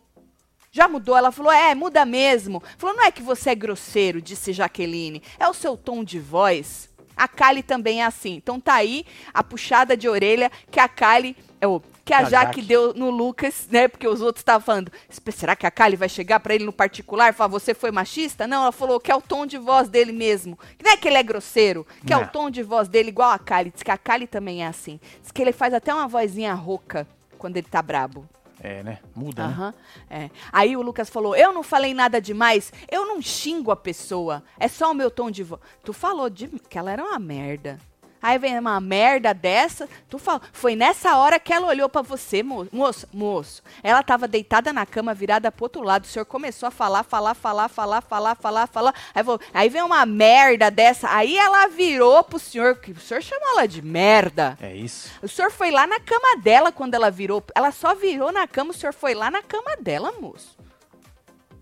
[0.71, 1.15] Já mudou.
[1.15, 2.61] Ela falou: é, muda mesmo.
[2.77, 5.23] Falou: não é que você é grosseiro, disse Jaqueline.
[5.39, 6.89] É o seu tom de voz.
[7.15, 8.33] A Kali também é assim.
[8.35, 11.35] Então tá aí a puxada de orelha que a Kali.
[11.61, 12.61] é o- que a A Jaque Jaque.
[12.61, 13.87] deu no Lucas, né?
[13.87, 14.91] Porque os outros estavam falando.
[15.09, 17.89] "Espe- Será que a Kali vai chegar pra ele no particular e falar, você foi
[17.91, 18.45] machista?
[18.45, 20.59] Não, ela falou que é o tom de voz dele mesmo.
[20.77, 22.23] Que não é que ele é grosseiro, que é Não.
[22.23, 23.71] o tom de voz dele igual a Kali.
[23.71, 24.99] Diz que a Kali também é assim.
[25.23, 27.07] Diz que ele faz até uma vozinha rouca
[27.39, 28.27] quando ele tá brabo.
[28.65, 28.97] É, né?
[29.15, 29.53] Muda, né?
[29.53, 29.73] Aham,
[30.09, 30.29] é.
[30.51, 34.67] Aí o Lucas falou: Eu não falei nada demais, eu não xingo a pessoa, é
[34.67, 35.61] só o meu tom de voz.
[35.83, 37.77] Tu falou de, que ela era uma merda.
[38.25, 40.41] Aí vem uma merda dessa, tu falou.
[40.51, 43.61] Foi nessa hora que ela olhou pra você, mo moço, moço.
[43.83, 46.05] Ela tava deitada na cama, virada pro outro lado.
[46.05, 48.95] O senhor começou a falar, falar, falar, falar, falar, falar, falar.
[49.13, 51.07] Aí, falou, aí vem uma merda dessa.
[51.11, 54.57] Aí ela virou pro senhor, que o senhor chamou ela de merda.
[54.59, 55.11] É isso.
[55.21, 57.43] O senhor foi lá na cama dela quando ela virou.
[57.53, 60.57] Ela só virou na cama, o senhor foi lá na cama dela, moço.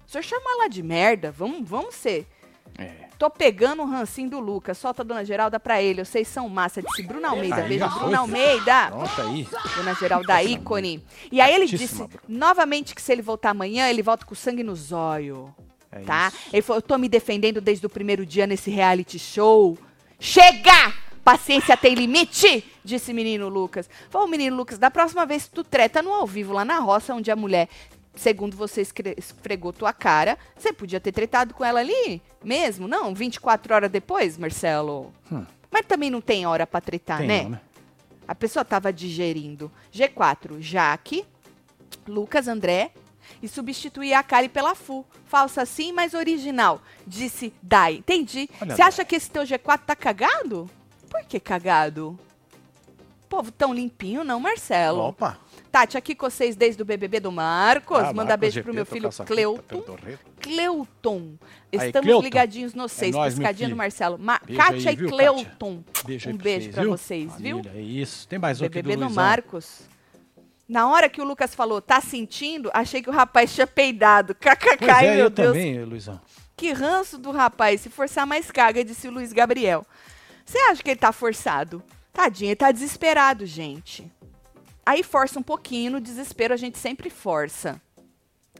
[0.07, 1.29] O senhor chamou ela de merda.
[1.29, 2.25] Vamos, vamos ser.
[2.77, 3.03] É.
[3.17, 4.77] Tô pegando o rancinho do Lucas.
[4.77, 6.03] Solta a dona Geralda pra ele.
[6.03, 6.81] Vocês são massa.
[6.81, 7.55] Disse Bruna Almeida.
[7.55, 8.19] Aí Beijo, Bruna.
[8.19, 8.87] Almeida.
[8.87, 9.47] Pronto aí.
[9.77, 11.03] Dona Geralda ícone.
[11.31, 12.09] E aí ele disse Bruna.
[12.27, 15.53] novamente que se ele voltar amanhã, ele volta com sangue no zóio.
[15.91, 16.27] É tá?
[16.33, 16.49] isso.
[16.51, 19.77] Ele falou, eu tô me defendendo desde o primeiro dia nesse reality show.
[20.19, 20.93] Chega!
[21.23, 23.89] Paciência tem limite, disse menino Lucas.
[24.09, 27.13] Falou, menino Lucas, da próxima vez que tu treta no ao vivo lá na roça,
[27.13, 27.69] onde a mulher,
[28.15, 28.81] segundo você,
[29.17, 33.13] esfregou tua cara, você podia ter tretado com ela ali mesmo, não?
[33.13, 35.13] 24 horas depois, Marcelo?
[35.31, 35.45] Hum.
[35.71, 37.43] Mas também não tem hora pra tretar, Tem né?
[37.43, 37.61] não, né?
[38.27, 39.71] A pessoa tava digerindo.
[39.91, 41.25] G4, Jaque,
[42.07, 42.91] Lucas André
[43.41, 45.05] e substituir a Kali pela Fu.
[45.25, 46.81] Falsa sim, mas original.
[47.05, 47.95] Disse Dai.
[47.95, 48.49] Entendi.
[48.65, 50.69] Você acha que esse teu G4 tá cagado?
[51.09, 52.17] Por que cagado?
[53.33, 55.07] Povo tão limpinho, não, Marcelo.
[55.07, 55.39] Opa.
[55.71, 57.97] Tati, aqui com vocês desde o BBB do Marcos.
[57.97, 59.85] Ah, Manda Marcos beijo GP, pro meu filho Cleuton.
[60.39, 61.33] Cleuton.
[61.75, 62.23] Aí, Estamos Cleuton.
[62.23, 63.15] ligadinhos no seis.
[63.15, 63.75] nóis, meu piscadinha do.
[63.75, 64.19] Marcelo.
[64.19, 65.83] Ma Beijo aí, Kátia viu, e Cleuton.
[66.05, 67.61] Beijo aí Um beijo vocês, pra vocês, viu?
[67.73, 68.27] É isso.
[68.27, 69.23] Tem mais um aqui BBB do no Luizão.
[69.23, 69.81] Marcos.
[70.69, 74.35] Na hora que o Lucas falou, tá sentindo, achei que o rapaz tinha peidado.
[74.37, 75.47] KKK, é, meu eu Deus.
[75.47, 76.21] também, Luizão.
[76.55, 77.81] Que ranço do rapaz.
[77.81, 79.83] Se forçar mais caga, disse o Luiz Gabriel.
[80.45, 81.81] Você acha que ele tá forçado?
[82.13, 84.09] Tadinho, ele tá desesperado, gente.
[84.85, 87.81] Aí força um pouquinho, no desespero a gente sempre força.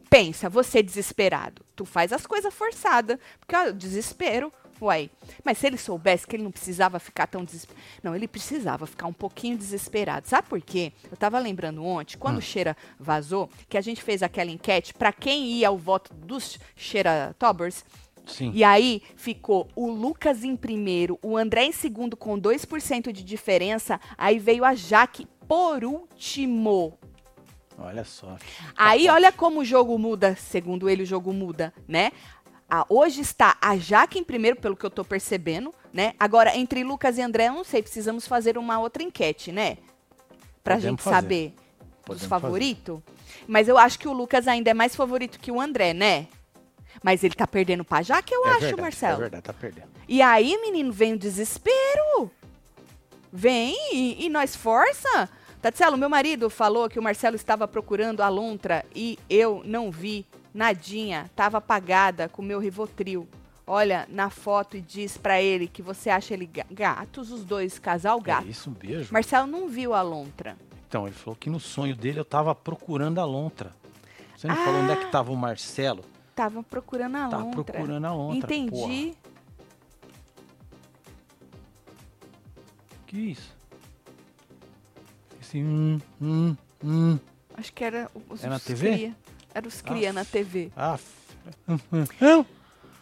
[0.09, 1.63] Pensa, você desesperado.
[1.75, 3.17] Tu faz as coisas forçadas.
[3.39, 5.09] Porque ó, o desespero, uai.
[5.43, 7.85] Mas se ele soubesse que ele não precisava ficar tão desesperado.
[8.01, 10.27] Não, ele precisava ficar um pouquinho desesperado.
[10.27, 10.93] Sabe por quê?
[11.09, 15.11] Eu tava lembrando ontem, quando o Cheira vazou, que a gente fez aquela enquete pra
[15.11, 17.83] quem ia ao voto dos Cheira Tobbers.
[18.25, 18.51] Sim.
[18.53, 23.99] E aí ficou o Lucas em primeiro, o André em segundo com 2% de diferença.
[24.17, 26.97] Aí veio a Jaque por último.
[27.77, 28.38] Olha só.
[28.77, 32.12] Aí olha como o jogo muda, segundo ele o jogo muda, né?
[32.69, 36.13] Ah, hoje está a Jaque em primeiro, pelo que eu tô percebendo, né?
[36.19, 39.77] Agora, entre Lucas e André, eu não sei, precisamos fazer uma outra enquete, né?
[40.63, 41.15] Pra Podemos gente fazer.
[41.15, 41.53] saber
[41.99, 42.99] os Podemos favoritos.
[43.47, 46.27] Mas eu acho que o Lucas ainda é mais favorito que o André, né?
[47.01, 49.13] Mas ele tá perdendo pra Jaque, eu é acho, verdade, Marcelo.
[49.17, 49.88] É verdade, tá perdendo.
[50.08, 52.29] E aí, menino, vem o desespero.
[53.32, 55.29] Vem e, e nós força.
[55.62, 60.25] Tatselo, meu marido falou que o Marcelo estava procurando a lontra e eu não vi
[60.53, 61.29] nadinha.
[61.36, 63.27] Tava apagada com o meu Rivotril.
[63.65, 67.79] Olha na foto e diz pra ele que você acha ele ga- gatos, os dois,
[67.79, 68.45] casal gato.
[68.45, 69.12] É isso, um beijo.
[69.13, 70.58] Marcelo não viu a lontra.
[70.88, 73.73] Então, ele falou que no sonho dele eu tava procurando a lontra.
[74.36, 74.97] Você não falou onde é Ah.
[74.97, 76.03] que tava o Marcelo?
[76.35, 77.63] Tava procurando a Tava lontra.
[77.63, 78.47] procurando a lontra.
[78.47, 78.55] porra.
[78.61, 79.13] Entendi.
[83.07, 83.53] Que isso?
[85.41, 87.19] assim, hum, hum, hum.
[87.55, 88.91] Acho que era os, É na os TV?
[88.93, 89.15] cria.
[89.53, 90.71] Era os cria na TV.
[90.75, 92.47] Ah, f-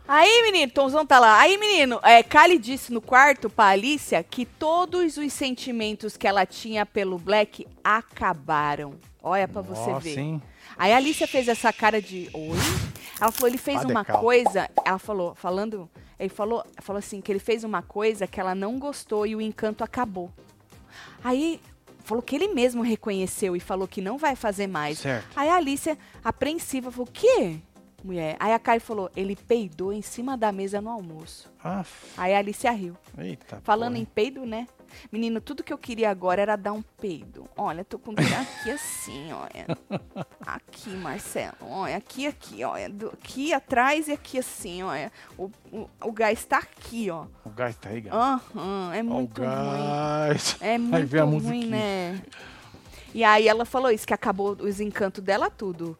[0.07, 1.39] Aí, menino, Tomzão tá lá.
[1.39, 6.45] Aí, menino, é, Kali disse no quarto pra Alicia que todos os sentimentos que ela
[6.45, 8.95] tinha pelo Black acabaram.
[9.23, 10.19] Olha pra você ver.
[10.19, 10.41] hein?
[10.81, 12.57] Aí a Alicia fez essa cara de oi.
[13.19, 14.67] Ela falou, ele fez uma coisa.
[14.83, 15.87] Ela falou, falando.
[16.19, 19.41] Ele falou, falou assim, que ele fez uma coisa que ela não gostou e o
[19.41, 20.31] encanto acabou.
[21.23, 21.59] Aí
[22.03, 24.97] falou que ele mesmo reconheceu e falou que não vai fazer mais.
[24.99, 25.27] Certo.
[25.35, 27.57] Aí a Alicia, apreensiva, falou: o quê?
[28.03, 28.35] Mulher.
[28.39, 31.47] Aí a Kai falou: ele peidou em cima da mesa no almoço.
[31.63, 32.97] Ah, f- Aí a Alicia riu.
[33.19, 33.61] eita.
[33.63, 34.01] Falando porra.
[34.01, 34.67] em peido, né?
[35.11, 37.47] Menino, tudo que eu queria agora era dar um peido.
[37.57, 39.65] Olha, tô com dor aqui assim, olha.
[40.45, 41.55] Aqui, Marcelo.
[41.61, 42.89] Olha, aqui, aqui, olha.
[42.89, 45.11] Do- aqui atrás e aqui assim, olha.
[45.37, 47.25] O, o, o gás tá aqui, ó.
[47.45, 48.15] O gás tá aí, gato.
[48.15, 49.49] Aham, é muito o ruim.
[49.51, 50.57] gás.
[50.61, 51.67] É Aí muito ruim, musiquinha.
[51.69, 52.21] né?
[53.13, 55.97] E aí ela falou isso, que acabou os encantos dela tudo.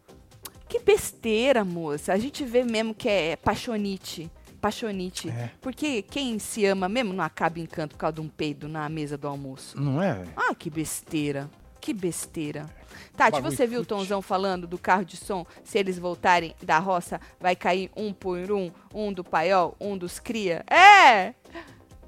[0.69, 2.13] Que besteira, moça.
[2.13, 4.31] A gente vê mesmo que é paixonite.
[4.61, 5.29] Paixonite.
[5.29, 5.49] É.
[5.59, 9.17] Porque quem se ama mesmo não acaba encanto por causa de um peido na mesa
[9.17, 9.79] do almoço.
[9.79, 10.29] Não é, velho?
[10.37, 11.49] Ah, que besteira.
[11.81, 12.69] Que besteira.
[13.17, 13.85] Tati, Bagulho você viu o.
[13.85, 15.45] Tonzão falando do carro de som?
[15.63, 20.19] Se eles voltarem da roça, vai cair um por um, um do paiol, um dos
[20.19, 20.63] cria.
[20.69, 21.33] É!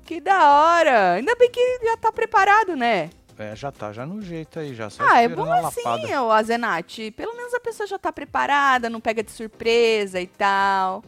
[0.05, 1.13] Que da hora!
[1.13, 3.09] Ainda bem que já tá preparado, né?
[3.37, 7.09] É, já tá já no jeito aí, já só ah, é bom assim, ô Azenati.
[7.09, 11.03] Pelo menos a pessoa já tá preparada, não pega de surpresa e tal.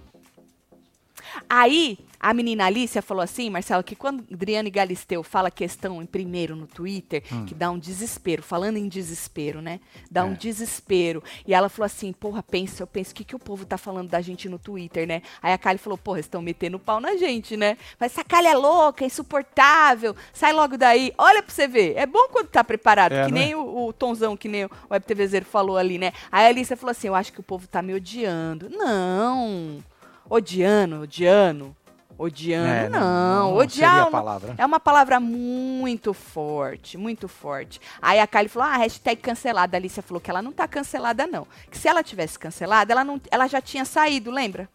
[1.50, 6.56] Aí, a menina Alicia falou assim, Marcelo, que quando Adriane Galisteu fala questão em primeiro
[6.56, 9.80] no Twitter, que dá um desespero, falando em desespero, né?
[10.10, 10.36] Dá um É.
[10.36, 11.22] desespero.
[11.46, 14.10] E ela falou assim, porra, pensa, eu penso, o que, que o povo tá falando
[14.10, 15.22] da gente no Twitter, né?
[15.42, 17.78] Aí a Kali falou, porra, estão metendo pau na gente, né?
[18.00, 21.14] Mas essa Kali é louca, é insuportável, sai logo daí.
[21.18, 23.40] Olha pra você ver, é bom quando tá preparado, É, que né?
[23.42, 26.12] nem o, o Tonzão, que nem o WebTVZero falou ali, né?
[26.32, 28.70] Aí a Alicia falou assim, eu acho que o povo tá me odiando.
[28.70, 29.84] Não,
[30.30, 31.76] odiando, odiando.
[32.18, 33.00] Odiando, É, não.
[33.00, 37.82] não- não Odiar não- é uma palavra muito forte, muito forte.
[38.02, 39.76] Aí a Kylie falou, ah, hashtag cancelada.
[39.76, 41.46] A Alicia falou que ela não tá cancelada, não.
[41.70, 44.70] Que se ela tivesse cancelada, ela, não, ela já tinha saído, lembra?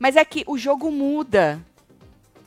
[0.00, 1.60] Mas é que o jogo muda,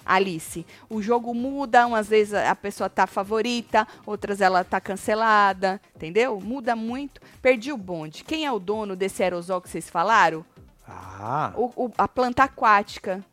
[0.06, 0.66] Alice.
[0.90, 6.38] O jogo muda, umas vezes a pessoa tá favorita, outras ela tá cancelada, entendeu?
[6.42, 7.22] Muda muito.
[7.42, 8.26] Perdi o bonde.
[8.26, 10.46] Quem é o dono desse aerosol que vocês falaram?
[10.94, 13.24] Ah, O- o- a planta aquática.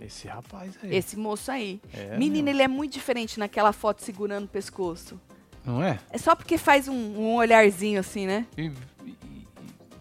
[0.00, 0.94] esse rapaz aí.
[0.96, 1.80] Esse moço aí.
[1.92, 2.54] É, Menino, meu.
[2.54, 5.20] ele é muito diferente naquela foto segurando o pescoço.
[5.64, 5.98] Não é?
[6.10, 8.46] É só porque faz um, um olharzinho assim, né?
[8.56, 8.70] E,
[9.04, 9.48] e-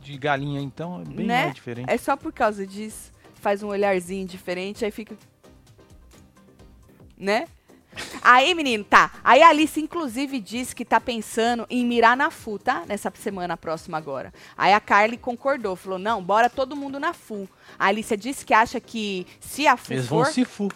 [0.02, 1.44] de galinha, então, é bem Né?
[1.44, 1.90] mais diferente.
[1.90, 3.12] É só por causa disso.
[3.36, 5.16] Faz um olharzinho diferente, aí fica.
[7.18, 7.48] Né?
[8.22, 9.12] Aí, menino, tá.
[9.24, 12.84] Aí a Alice, inclusive, disse que tá pensando em mirar na FU, tá?
[12.88, 14.34] Nessa semana próxima agora.
[14.58, 17.48] Aí a Carly concordou, falou: não, bora todo mundo na FU.
[17.78, 20.24] A Alicia disse que acha que se a FU Eles for.
[20.24, 20.70] vão se fu.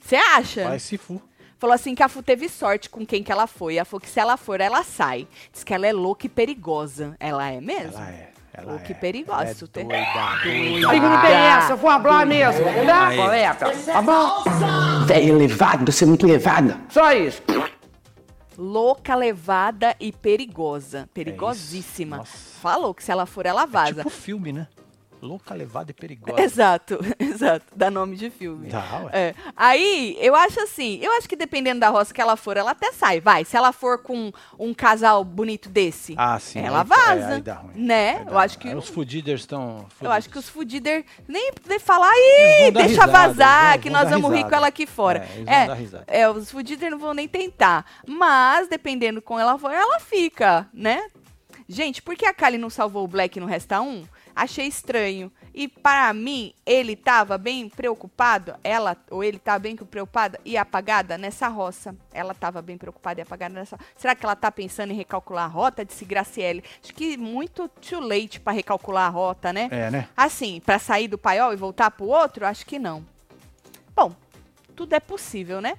[0.00, 0.64] Você acha?
[0.68, 1.20] Vai se fu.
[1.58, 3.76] Falou assim que a Fu teve sorte com quem que ela foi.
[3.76, 5.26] Ela falou que se ela for, ela sai.
[5.52, 7.16] Diz que ela é louca e perigosa.
[7.18, 7.96] Ela é mesmo?
[7.96, 8.32] Ela é.
[8.58, 8.94] Ela Ô, que é.
[8.96, 10.02] perigosa, Ela é isso tem- doida,
[10.42, 11.00] Aí doida.
[11.08, 13.92] não tem essa, eu vou falar mesmo, tá?
[13.92, 15.04] Tá bom?
[15.06, 16.76] Velho elevado, você é muito elevado.
[16.88, 17.40] Só isso.
[18.56, 21.08] Louca, levada e perigosa.
[21.14, 22.18] Perigosíssima.
[22.22, 22.24] É.
[22.60, 23.94] Falou que se ela for, ela vaza.
[24.02, 24.66] Tipo filme, né?
[25.20, 26.40] Louca, levada e perigosa.
[26.40, 27.66] Exato, exato.
[27.74, 28.68] Dá nome de filme.
[28.68, 29.10] Tá, ué.
[29.12, 29.34] É.
[29.56, 32.92] Aí, eu acho assim, eu acho que dependendo da roça que ela for, ela até
[32.92, 33.44] sai, vai.
[33.44, 36.60] Se ela for com um casal bonito desse, Ah, sim.
[36.60, 37.30] ela aí- vaza.
[37.30, 37.72] é, aí dá ruim.
[37.74, 38.10] né?
[38.18, 38.62] Aí dá Eu acho ruim.
[38.62, 39.86] que Aí os fudiders estão.
[40.00, 43.82] Eu acho que os fudider nem nem falar, ih, vão dar deixa risada, vazar, eles
[43.82, 45.26] que vão nós vamos rir com ela aqui fora.
[45.46, 45.76] É, vão
[46.06, 47.84] É, é, os fudider não vão nem tentar.
[48.06, 51.02] Mas, dependendo com ela for, ela fica, né?
[51.68, 54.04] Gente, por que a Kali não salvou o Black no Resta 1?
[54.38, 55.32] Achei estranho.
[55.52, 61.18] E para mim, ele tava bem preocupado, ela, ou ele tava bem preocupada e apagada
[61.18, 61.96] nessa roça.
[62.12, 63.76] Ela tava bem preocupada e apagada nessa.
[63.96, 65.84] Será que ela tá pensando em recalcular a rota?
[65.84, 66.62] Disse Graciele.
[66.80, 69.66] Acho que muito too late para recalcular a rota, né?
[69.72, 70.08] É, né?
[70.16, 73.04] Assim, pra sair do paiol e voltar pro outro, acho que não.
[73.96, 74.14] Bom,
[74.76, 75.76] tudo é possível, né?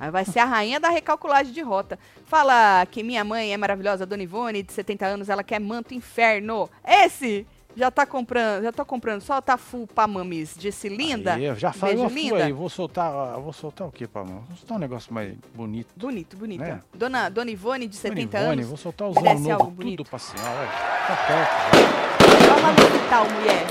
[0.00, 1.96] Aí vai ser a rainha da recalculagem de rota.
[2.24, 6.68] Fala que minha mãe é maravilhosa, Dona Ivone, de 70 anos, ela quer manto inferno.
[6.84, 10.54] Esse já tá comprando, já tô comprando só tá full pra mamis.
[10.58, 11.34] Disse linda.
[11.34, 12.44] Aí, eu já falei uma linda.
[12.44, 12.52] aí.
[12.52, 14.44] Vou soltar, vou soltar o quê, Pamão?
[14.48, 15.88] Vou soltar um negócio mais bonito.
[15.96, 16.60] Bonito, bonito.
[16.60, 16.80] Né?
[16.94, 18.66] Dona, Dona Ivone, de 70 Dona Ivone, anos.
[18.68, 19.98] Vou soltar os anos novo, bonito.
[19.98, 20.58] tudo pra senhora.
[20.58, 20.68] olha.
[21.06, 22.00] Tá perto.
[22.48, 23.66] Toma no hospital, mulher.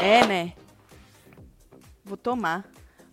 [0.00, 0.52] É, né?
[2.04, 2.64] Vou tomar.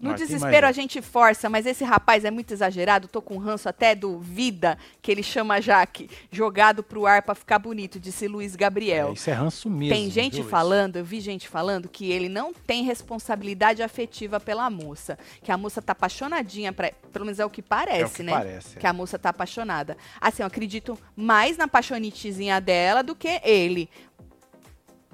[0.03, 3.07] No mais desespero a gente força, mas esse rapaz é muito exagerado.
[3.07, 7.57] Tô com ranço até do Vida, que ele chama Jaque, jogado pro ar pra ficar
[7.57, 9.09] bonito, disse Luiz Gabriel.
[9.09, 9.95] É, isso é ranço mesmo.
[9.95, 14.69] Tem gente viu, falando, eu vi gente falando que ele não tem responsabilidade afetiva pela
[14.69, 15.17] moça.
[15.41, 18.23] Que a moça tá apaixonadinha, pra, pelo menos é o que parece, É o que
[18.23, 18.31] né?
[18.33, 18.77] parece.
[18.77, 19.97] Que a moça tá apaixonada.
[20.19, 23.89] Assim, eu acredito mais na paixonitezinha dela do que ele.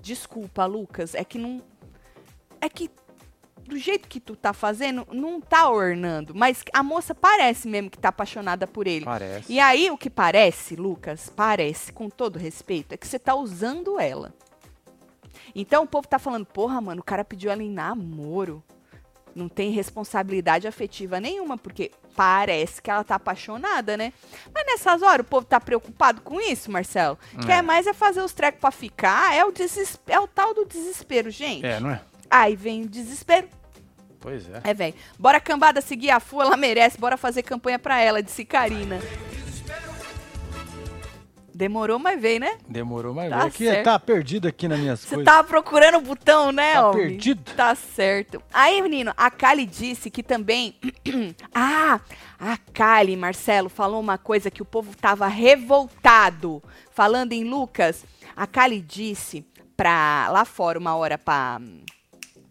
[0.01, 1.61] Desculpa, Lucas, é que não.
[2.61, 2.89] É que
[3.69, 6.33] do jeito que tu tá fazendo, não tá ornando.
[6.35, 9.05] Mas a moça parece mesmo que tá apaixonada por ele.
[9.05, 9.51] Parece.
[9.51, 13.99] E aí, o que parece, Lucas, parece, com todo respeito, é que você tá usando
[13.99, 14.33] ela.
[15.55, 18.63] Então o povo tá falando, porra, mano, o cara pediu ela em namoro.
[19.35, 24.11] Não tem responsabilidade afetiva nenhuma, porque parece que ela tá apaixonada, né?
[24.53, 27.17] Mas nessas horas o povo tá preocupado com isso, Marcelo.
[27.45, 29.53] Quer mais é fazer os trecos pra ficar, é o,
[30.07, 31.65] é o tal do desespero, gente.
[31.65, 32.01] É, não é?
[32.29, 33.47] Aí vem o desespero.
[34.19, 34.61] Pois é.
[34.63, 34.93] É, velho.
[35.17, 36.97] Bora cambada seguir a FU, ela merece.
[36.99, 38.99] Bora fazer campanha pra ela, disse Karina.
[41.53, 42.57] Demorou, mas veio, né?
[42.69, 43.47] Demorou, mas Tá veio.
[43.47, 43.83] aqui certo.
[43.83, 45.25] tá perdido aqui nas minhas Você coisas.
[45.25, 47.07] tava procurando o botão, né, Tá homem?
[47.09, 47.51] perdido.
[47.53, 48.41] Tá certo.
[48.53, 50.75] Aí, menino, a Kali disse que também.
[51.53, 51.99] ah,
[52.39, 56.63] a Kali, Marcelo, falou uma coisa que o povo tava revoltado.
[56.91, 58.05] Falando em Lucas,
[58.37, 61.59] a Kali disse pra lá fora, uma hora pra.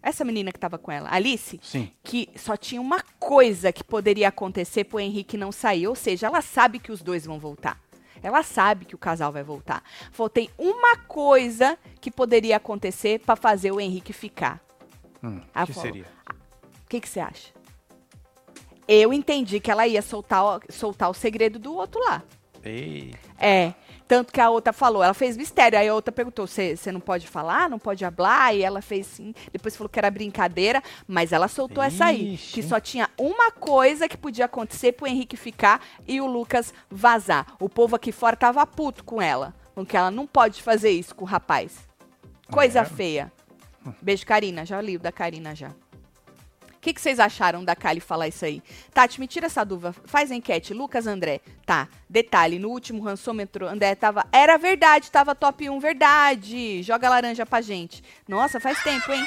[0.02, 1.90] Essa menina que tava com ela, Alice, Sim.
[2.04, 5.86] que só tinha uma coisa que poderia acontecer pro Henrique não sair.
[5.88, 7.78] Ou seja, ela sabe que os dois vão voltar.
[8.22, 9.82] Ela sabe que o casal vai voltar.
[10.12, 14.60] Falou, tem uma coisa que poderia acontecer pra fazer o Henrique ficar.
[15.22, 15.88] Hum, Ah, que falou.
[15.90, 16.06] seria?
[16.84, 17.52] O que que você acha?
[18.86, 22.22] Eu entendi que ela ia soltar, o- soltar o segredo do outro lá.
[22.64, 23.72] Ei, É.
[24.08, 25.78] Tanto que a outra falou, ela fez mistério.
[25.78, 28.56] Aí a outra perguntou: você não pode falar, não pode hablar?
[28.56, 29.34] E ela fez sim.
[29.52, 32.34] Depois falou que era brincadeira, mas ela soltou essa aí.
[32.34, 32.54] Ixi.
[32.54, 37.46] Que só tinha uma coisa que podia acontecer pro Henrique ficar e o Lucas vazar.
[37.60, 39.54] O povo aqui fora tava puto com ela.
[39.74, 41.86] Porque ela não pode fazer isso com o rapaz.
[42.50, 42.84] Coisa É.
[42.86, 43.30] feia.
[44.00, 44.64] Beijo, Karina.
[44.64, 45.70] Já li o da Karina já.
[46.78, 48.62] O que, que vocês acharam da Kali falar isso aí?
[48.94, 49.92] Tati, me tira essa dúvida.
[50.04, 50.72] Faz a enquete.
[50.72, 51.40] Lucas André.
[51.66, 51.88] Tá.
[52.08, 54.24] Detalhe, no último rançômetro, André tava.
[54.30, 56.82] Era verdade, tava top 1, verdade.
[56.84, 58.02] Joga laranja pra gente.
[58.28, 59.26] Nossa, faz tempo, hein?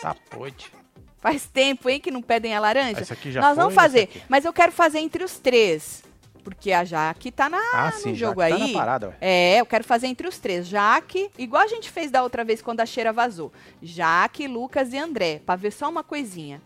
[0.00, 0.72] tá pode.
[1.18, 3.06] Faz tempo, hein, que não pedem a laranja.
[3.40, 4.22] Nós vamos foi, fazer, esse aqui?
[4.26, 6.02] mas eu quero fazer entre os três.
[6.42, 8.72] Porque a Jaque tá na, Ah, no sim, já jogo que tá aí.
[8.72, 9.16] na parada, ué.
[9.20, 10.66] É, eu quero fazer entre os três.
[10.66, 13.52] Jaque, igual a gente fez da outra vez quando a cheira vazou.
[13.82, 16.60] Jaque, Lucas e André, pra ver só uma coisinha.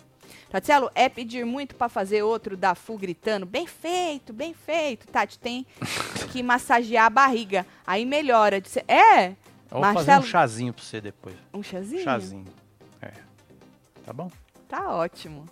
[0.50, 5.06] Tatielo, é pedir muito pra fazer outro da Fu gritando, bem feito, bem feito.
[5.08, 5.66] Tati, tem
[6.30, 7.66] que massagear a barriga.
[7.84, 8.60] Aí melhora.
[8.60, 9.34] Disse, é, Eu
[9.72, 11.34] vou Marcelo, fazer um chazinho pra você depois.
[11.52, 12.04] um chazinho?
[12.04, 12.44] Chazinho.
[13.02, 13.10] É.
[14.06, 14.30] Tá bom?
[14.68, 15.44] Tá ótimo.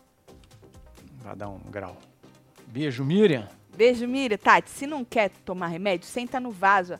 [1.21, 1.97] Vai dar um grau.
[2.69, 3.49] Beijo, Miriam.
[3.77, 4.37] Beijo, Miriam.
[4.39, 6.95] Tati, se não quer tomar remédio, senta no vaso.
[6.95, 6.99] ó.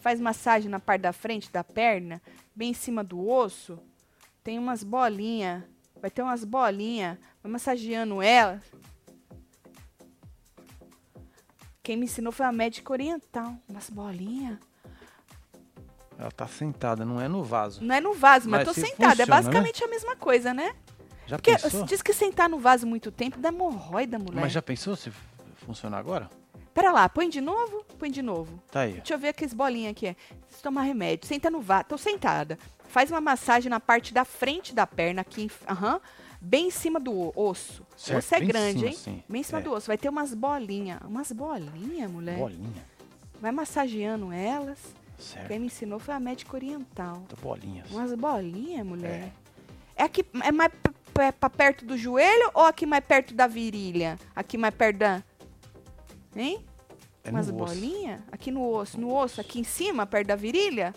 [0.00, 2.20] Faz massagem na parte da frente da perna,
[2.54, 3.78] bem em cima do osso.
[4.42, 5.62] Tem umas bolinhas.
[6.00, 7.18] Vai ter umas bolinhas.
[7.42, 8.60] Vai massageando ela.
[11.82, 13.56] Quem me ensinou foi a médica oriental.
[13.68, 14.58] Umas bolinhas.
[16.18, 17.82] Ela tá sentada, não é no vaso.
[17.84, 19.04] Não é no vaso, mas, Mas tô se sentada.
[19.06, 20.74] é funciona, basicamente a mesma coisa, né?
[21.26, 21.84] Já Porque pensou?
[21.84, 24.40] diz que sentar no vaso muito tempo dá hemorroida, mulher.
[24.42, 25.10] Mas já pensou se
[25.64, 26.28] funcionar agora?
[26.72, 27.84] Pera lá, põe de novo?
[27.98, 28.60] Põe de novo.
[28.70, 28.94] Tá aí.
[28.94, 30.16] Deixa eu ver aqueles bolinhas aqui.
[30.42, 31.26] Preciso tomar remédio.
[31.26, 31.84] Senta no vaso.
[31.88, 32.58] Tô sentada.
[32.88, 36.00] Faz uma massagem na parte da frente da perna, aqui, aham,
[36.40, 37.82] bem em cima do o- osso.
[37.82, 38.96] O Certo, osso é bem em grande, cima, hein?
[38.96, 39.22] sim.
[39.28, 39.62] Bem em cima É.
[39.62, 39.86] do osso.
[39.86, 41.00] Vai ter umas bolinhas.
[41.02, 42.36] Umas bolinhas, mulher.
[42.38, 42.84] Bolinha.
[43.40, 44.78] Vai massageando elas.
[45.18, 45.46] Certo.
[45.48, 47.22] Quem me ensinou foi a médica oriental.
[47.28, 47.88] Tá bolinhas.
[47.90, 49.30] Umas bolinhas, mulher.
[49.96, 50.02] É.
[50.02, 50.72] aqui, é mais
[51.38, 54.18] pra perto do joelho ou aqui mais perto da virilha?
[54.34, 55.22] Aqui mais perto da...
[56.36, 56.64] Hein?
[57.22, 58.20] É Umas bolinhas?
[58.30, 59.00] Aqui no osso.
[59.00, 60.94] No osso, aqui em cima, perto da virilha?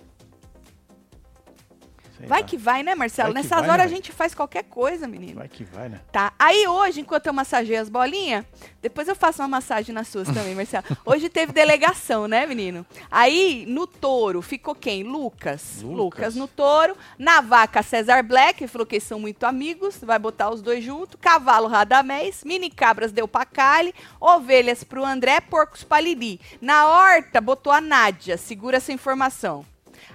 [2.17, 2.47] Sei Vai lá.
[2.47, 3.31] que vai, né, Marcelo?
[3.31, 5.35] Vai Nessas vai, horas né, a gente faz qualquer coisa, menino.
[5.35, 6.01] Vai que vai, né?
[6.11, 6.33] Tá.
[6.39, 8.43] Aí hoje, enquanto eu massageio as bolinhas,
[8.81, 10.83] depois eu faço uma massagem nas suas também, Marcelo.
[11.05, 12.85] Hoje teve delegação, né, menino?
[13.11, 15.03] Aí, no touro, ficou quem?
[15.03, 15.81] Lucas.
[15.81, 15.97] Lucas.
[15.97, 16.97] Lucas no touro.
[17.19, 21.19] Na vaca, César Black, falou que eles são muito amigos, vai botar os dois juntos.
[21.21, 22.43] Cavalo, Radamés.
[22.43, 23.93] Mini cabras deu pra Cali.
[24.19, 26.39] Ovelhas pro André, porcos pra Lili.
[26.59, 28.37] Na horta, botou a Nádia.
[28.37, 29.65] Segura essa informação.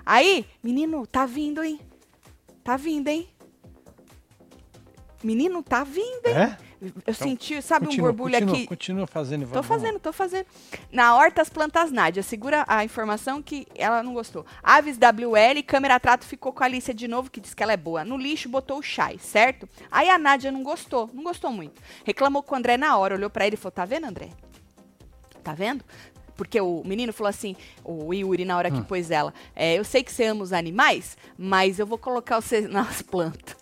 [0.05, 1.79] Aí, menino, tá vindo, hein?
[2.65, 3.29] Tá vindo, hein?
[5.23, 6.35] Menino, tá vindo, hein?
[6.37, 6.57] É?
[7.07, 8.67] Eu senti, sabe, um Continua, borbulho continua, aqui.
[8.67, 9.43] Continua fazendo.
[9.43, 10.47] e Tô vamos- fazendo, tô fazendo.
[10.91, 14.45] Na Hortas Plantas Nádia, segura a informação que ela não gostou.
[14.61, 17.77] Aves WL, câmera trato ficou com a Alicia de novo, que diz que ela é
[17.77, 18.05] boa.
[18.05, 19.69] No lixo botou o chai, certo?
[19.93, 21.81] Aí a Nádia não gostou, não gostou muito.
[22.05, 24.31] Reclamou com o André na hora, olhou pra ele e falou: tá vendo, André?
[25.45, 25.85] Tá vendo?
[26.37, 30.03] Porque o menino falou assim, o Yuri, na hora que pôs ela, é, eu sei
[30.03, 33.57] que você ama os animais, mas eu vou colocar você nas plantas.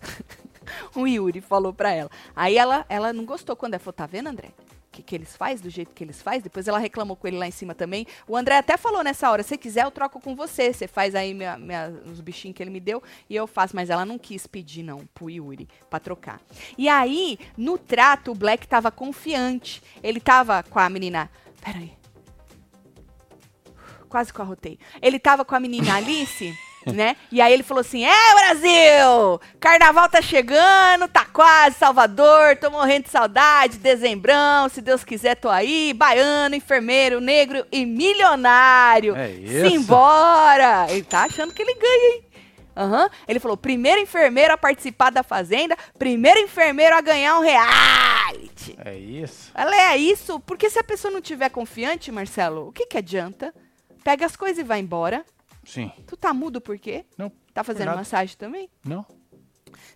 [0.95, 2.11] o Yuri falou pra ela.
[2.35, 4.49] Aí ela, ela não gostou quando ela falou, tá vendo, André?
[4.49, 6.41] O que, que eles fazem, do jeito que eles fazem.
[6.41, 8.07] Depois ela reclamou com ele lá em cima também.
[8.27, 10.73] O André até falou nessa hora, se quiser eu troco com você.
[10.73, 13.75] Você faz aí minha- minha- os bichinhos que ele me deu e eu faço.
[13.77, 16.41] Mas ela não quis pedir, não, pro Yuri, pra trocar.
[16.77, 19.81] E aí, no trato, o Black tava confiante.
[20.03, 21.31] Ele tava com a menina...
[21.63, 21.93] Peraí.
[24.11, 24.77] Quase que eu arrotei.
[25.01, 26.53] Ele tava com a menina Alice,
[26.85, 27.17] né?
[27.31, 29.41] E aí ele falou assim: É, Brasil!
[29.61, 35.49] Carnaval tá chegando, tá quase, Salvador, tô morrendo de saudade, dezembrão, se Deus quiser, tô
[35.49, 35.95] aí.
[35.95, 39.15] Baiano, enfermeiro, negro e milionário.
[39.15, 39.71] É isso.
[39.71, 40.87] Simbora!
[40.91, 42.25] Ele tá achando que ele ganha, hein?
[42.77, 43.09] Aham.
[43.29, 48.77] Ele falou: primeiro enfermeiro a participar da fazenda, primeiro enfermeiro a ganhar um reality.
[48.85, 49.53] É isso.
[49.55, 53.55] Ela é isso, porque se a pessoa não tiver confiante, Marcelo, o que que adianta?
[54.03, 55.25] Pega as coisas e vai embora.
[55.65, 55.93] Sim.
[56.07, 57.05] Tu tá mudo por quê?
[57.17, 57.31] Não.
[57.53, 58.69] Tá fazendo massagem também?
[58.85, 59.05] Não?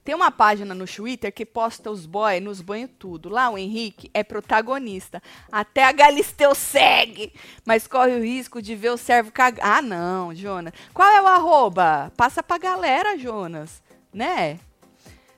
[0.04, 3.28] Tem uma página no Twitter que posta os boy nos banhos tudo.
[3.28, 5.22] Lá o Henrique é protagonista.
[5.50, 7.32] Até a Galisteu segue,
[7.64, 9.78] mas corre o risco de ver o servo cagar.
[9.78, 10.74] Ah, não, Jonas.
[10.92, 12.12] Qual é o arroba?
[12.16, 13.82] Passa pra galera, Jonas.
[14.12, 14.60] Né?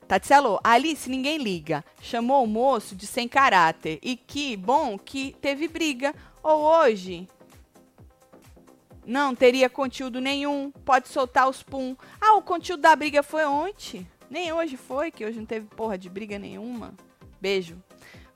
[0.09, 1.85] Tatselo, Alice ninguém liga.
[2.01, 3.99] Chamou o moço de sem caráter.
[4.03, 6.15] E que bom que teve briga.
[6.43, 7.29] Ou hoje
[9.07, 10.71] não teria conteúdo nenhum.
[10.85, 11.97] Pode soltar os pum.
[12.21, 14.07] Ah, o conteúdo da briga foi ontem.
[14.29, 16.93] Nem hoje foi, que hoje não teve porra de briga nenhuma.
[17.41, 17.77] Beijo.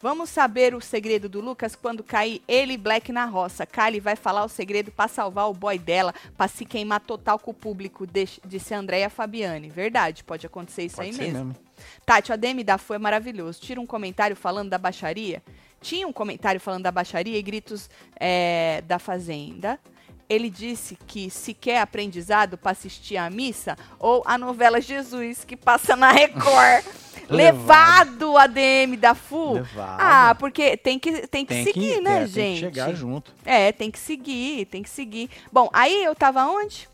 [0.03, 3.67] Vamos saber o segredo do Lucas quando cair ele e Black na roça.
[3.67, 7.51] Kylie vai falar o segredo pra salvar o boy dela, pra se queimar total com
[7.51, 9.69] o público, disse- Andréia Fabiane.
[9.69, 11.33] Verdade, pode acontecer isso Pode aí mesmo.
[11.49, 11.57] mesmo.
[12.07, 13.61] Tati, o ADM da Foi é maravilhoso.
[13.61, 15.43] Tira um comentário falando da baixaria.
[15.83, 19.79] Tinha um comentário falando da baixaria e gritos é, da Fazenda.
[20.31, 25.57] Ele disse que se quer aprendizado para assistir a missa ou a novela Jesus, que
[25.57, 26.85] passa na Record.
[27.29, 29.55] Levado ADM da FU.
[29.55, 29.99] Levado.
[30.01, 32.61] Ah, porque tem que, tem que Tem seguir, que, né, é, tem que gente?
[32.61, 33.35] chegar junto.
[33.45, 35.29] É, tem que seguir, tem que seguir.
[35.53, 36.89] Bom, aí eu tava onde?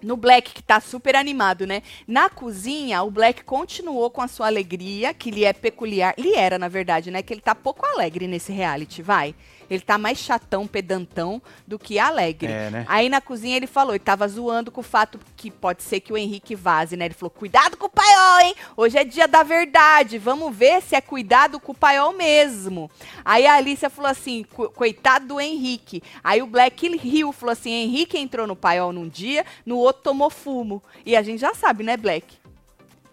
[0.00, 1.82] No Black, que tá super animado, né?
[2.06, 6.14] Na cozinha, o Black continuou com a sua alegria, que lhe é peculiar.
[6.16, 7.20] Lhe era, na verdade, né?
[7.20, 9.34] Que ele tá pouco alegre nesse reality, vai.
[9.70, 12.50] Ele tá mais chatão, pedantão do que alegre.
[12.50, 12.84] É, né?
[12.88, 16.12] Aí na cozinha ele falou, ele tava zoando com o fato que pode ser que
[16.12, 17.04] o Henrique vaze, né?
[17.04, 18.54] Ele falou, cuidado com o paiol, hein?
[18.76, 22.90] Hoje é dia da verdade, vamos ver se é cuidado com o paiol mesmo.
[23.24, 26.02] Aí a Alicia falou assim, "Co- coitado do Henrique.
[26.24, 30.30] Aí o Black riu, falou assim, Henrique entrou no paiol num dia, no outro tomou
[30.30, 30.82] fumo.
[31.04, 32.36] E a gente já sabe, né, Black?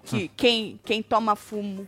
[0.03, 1.87] Que quem, quem toma fumo,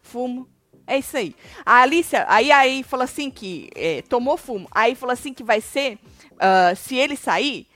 [0.00, 0.48] fumo,
[0.88, 1.34] é isso aí.
[1.64, 4.66] A Alicia, aí aí falou assim que é, tomou fumo.
[4.72, 5.98] Aí falou assim que vai ser,
[6.38, 7.66] ah, se ele sair...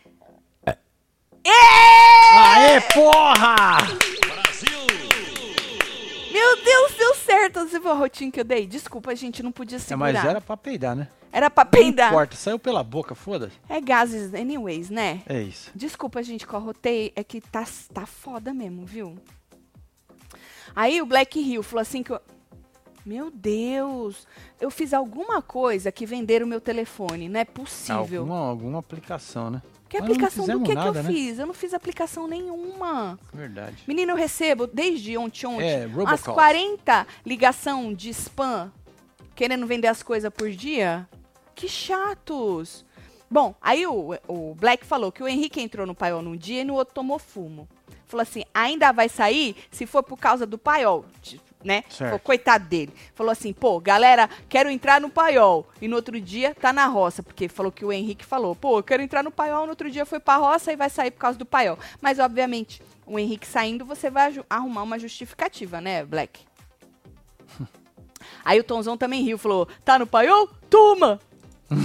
[2.35, 3.77] Aê, porra!
[6.33, 7.59] Meu Deus, deu certo.
[7.88, 8.66] A rotina que eu dei?
[8.66, 10.12] Desculpa, gente, não podia É, segurar.
[10.12, 11.09] mas era pra peidar, né?
[11.31, 12.09] Era pra Não peidar.
[12.11, 13.55] importa, saiu pela boca, foda-se.
[13.68, 15.22] É gases anyways, né?
[15.27, 15.70] É isso.
[15.75, 17.12] Desculpa, gente, que eu arrotei.
[17.16, 19.16] É que tá, tá foda mesmo, viu?
[20.77, 22.20] Aí o Black Hill falou assim que eu...
[23.04, 24.26] Meu Deus,
[24.60, 27.28] eu fiz alguma coisa que venderam o meu telefone.
[27.28, 28.20] Não é possível.
[28.22, 29.62] Alguma, alguma aplicação, né?
[29.88, 31.10] Que Mas aplicação do que, nada, que eu né?
[31.10, 31.38] fiz?
[31.38, 33.18] Eu não fiz aplicação nenhuma.
[33.32, 33.82] Verdade.
[33.86, 36.34] Menino, eu recebo desde ontem, ontem É, umas robocalls.
[36.34, 38.72] 40 ligação de spam
[39.34, 41.06] querendo vender as coisas por dia.
[41.54, 42.84] Que chatos.
[43.30, 46.64] Bom, aí o, o Black falou que o Henrique entrou no paiol num dia e
[46.64, 47.68] no outro tomou fumo.
[48.06, 51.85] Falou assim, ainda vai sair se for por causa do paiol, tipo, né?
[51.90, 52.92] Falou, coitado dele.
[53.15, 55.67] Falou assim, pô, galera, quero entrar no paiol.
[55.81, 58.83] E no outro dia tá na roça, porque falou que o Henrique falou, pô, eu
[58.83, 61.38] quero entrar no paiol, no outro dia foi pra roça e vai sair por causa
[61.38, 61.79] do paiol.
[62.00, 66.40] Mas, obviamente, o Henrique saindo, você vai arrumar uma justificativa, né, Black?
[68.44, 70.48] Aí o Tonzão também riu, falou, tá no paiol?
[70.69, 71.21] Toma!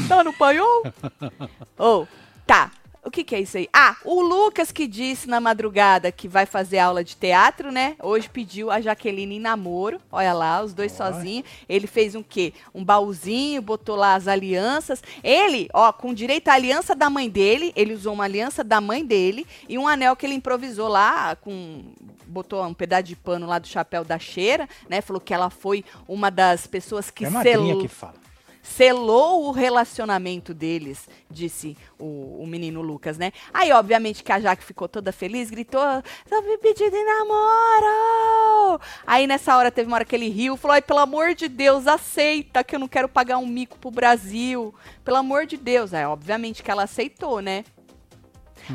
[0.08, 0.84] Tá no paiol?
[1.80, 2.06] Ô,
[2.46, 2.72] tá.
[3.08, 3.70] O que, que é isso aí?
[3.72, 7.96] Ah, o Lucas que disse na madrugada que vai fazer aula de teatro, né?
[8.04, 10.02] Hoje pediu a Jaqueline em namoro.
[10.12, 11.48] Olha lá, os dois sozinhos.
[11.70, 12.54] Ele fez um quê?
[12.76, 15.02] Um baúzinho, botou lá as alianças.
[15.24, 19.06] Ele, ó, com direito à aliança da mãe dele, ele usou uma aliança da mãe
[19.06, 21.86] dele e um anel que ele improvisou lá com
[22.28, 25.00] botou um pedaço de pano lá do chapéu da cheira, né?
[25.00, 28.27] Falou que ela foi uma das pessoas que é selou, que fala.
[28.76, 33.32] Selou o relacionamento deles, disse o, o menino Lucas, né?
[33.54, 35.82] Aí, obviamente, que a Jaque ficou toda feliz, gritou:
[36.30, 38.82] tô me pedindo em namoro!
[39.06, 41.88] Aí, nessa hora, teve uma hora que ele riu, falou: ai, pelo amor de Deus,
[41.88, 44.74] aceita que eu não quero pagar um mico pro Brasil.
[45.04, 45.94] Pelo amor de Deus.
[45.94, 47.64] Aí, obviamente, que ela aceitou, né?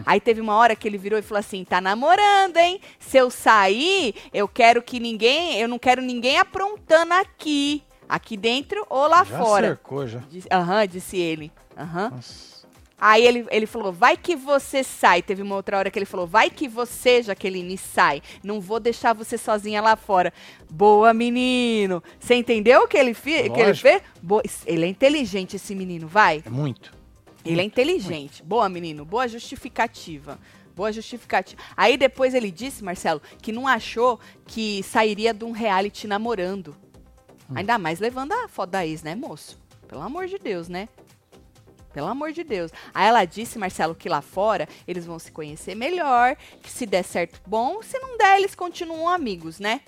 [0.07, 2.80] Aí teve uma hora que ele virou e falou assim: tá namorando, hein?
[2.99, 7.84] Se eu sair, eu quero que ninguém, eu não quero ninguém aprontando aqui.
[8.09, 9.66] Aqui dentro ou lá Já fora.
[9.68, 10.20] cercou, já.
[10.50, 11.50] Aham, disse ele.
[11.76, 12.11] Aham.
[12.11, 12.53] Nossa.
[13.05, 15.22] Aí ele, ele falou, vai que você sai.
[15.22, 18.22] Teve uma outra hora que ele falou, vai que você, Jaqueline, sai.
[18.44, 20.32] Não vou deixar você sozinha lá fora.
[20.70, 22.00] Boa, menino.
[22.20, 24.03] Você entendeu o que ele, fi- que ele fez?
[24.22, 26.44] Boa- ele é inteligente, esse menino, vai.
[26.46, 26.92] É muito.
[27.44, 28.40] Ele é inteligente.
[28.44, 29.05] Boa, menino.
[29.05, 30.38] Boa justificativa.
[30.76, 31.61] Boa justificativa.
[31.76, 36.76] Aí depois ele disse, Marcelo, que não achou que sairia de um reality namorando.
[37.55, 39.61] Ainda mais levando a foto da ex, né, moço?
[39.88, 40.88] Pelo amor de Deus, né?
[41.92, 42.70] Pelo amor de Deus.
[42.94, 47.03] Aí ela disse, Marcelo, que lá fora eles vão se conhecer melhor, que se der
[47.05, 49.82] certo, bom, se não der, eles continuam amigos, né?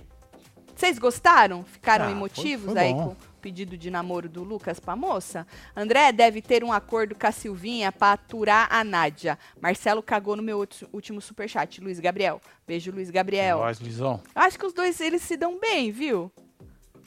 [0.76, 1.64] Vocês gostaram?
[1.64, 3.04] Ficaram Ah, emotivos foi- foi aí bom.
[3.04, 5.46] com o pedido de namoro do Lucas pra moça?
[5.74, 9.38] André deve ter um acordo com a Silvinha pra aturar a Nádia.
[9.60, 11.80] Marcelo cagou no meu último superchat.
[11.80, 12.40] Luiz Gabriel.
[12.66, 13.58] Beijo, Luiz Gabriel.
[13.60, 14.20] Nós, Luizão.
[14.34, 16.30] Acho que os dois eles se dão bem, viu?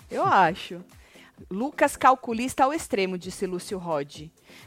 [0.10, 0.82] Eu acho.
[1.51, 4.24] Lucas calculista ao extremo, disse Lúcio Rod.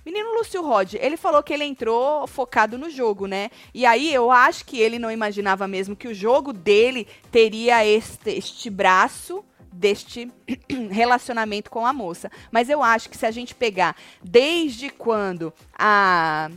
[0.07, 3.51] Menino Lúcio Rod, ele falou que ele entrou focado no jogo, né?
[3.75, 8.31] E aí eu acho que ele não imaginava mesmo que o jogo dele teria este,
[8.31, 10.31] este braço deste
[10.91, 12.31] relacionamento com a moça.
[12.53, 16.51] Mas eu acho que se a gente pegar desde quando a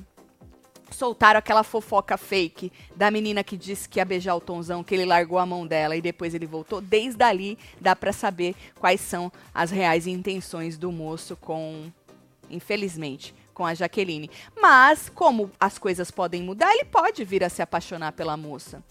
[0.94, 5.06] soltaram aquela fofoca fake da menina que disse que ia beijar o Tonzão, que ele
[5.06, 6.80] largou a mão dela e depois ele voltou.
[6.80, 11.91] Desde ali dá pra saber quais são as reais intenções do moço com,
[12.50, 14.30] infelizmente, com a Jaqueline.
[14.60, 18.84] Mas como as coisas podem mudar, ele pode vir a se apaixonar pela moça.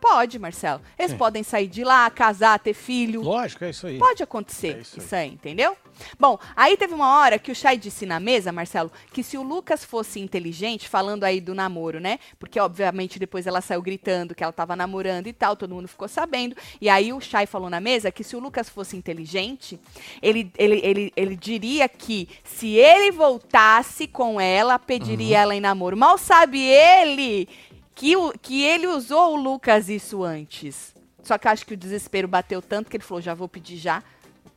[0.00, 0.80] Pode, Marcelo.
[0.98, 1.18] Eles Sim.
[1.18, 3.20] podem sair de lá, casar, ter filho.
[3.22, 3.98] Lógico, é isso aí.
[3.98, 5.22] Pode acontecer É isso isso, aí.
[5.28, 5.28] aí.
[5.34, 5.76] entendeu?
[6.18, 9.42] Bom, aí teve uma hora que o Chay disse na mesa, Marcelo, que se o
[9.42, 12.18] Lucas fosse inteligente, falando aí do namoro, né?
[12.38, 16.08] Porque, obviamente, depois ela saiu gritando que ela tava namorando e tal, todo mundo ficou
[16.08, 16.56] sabendo.
[16.80, 19.78] E aí o Chay falou na mesa que se o Lucas fosse inteligente,
[20.22, 25.42] ele, ele, ele, ele diria que se ele voltasse com ela, pediria Uhum.
[25.42, 25.96] ela em namoro.
[25.96, 27.46] Mal sabe ele
[28.00, 30.94] que, o, que ele usou o Lucas isso antes.
[31.22, 33.76] Só que eu acho que o desespero bateu tanto que ele falou: já vou pedir
[33.76, 34.02] já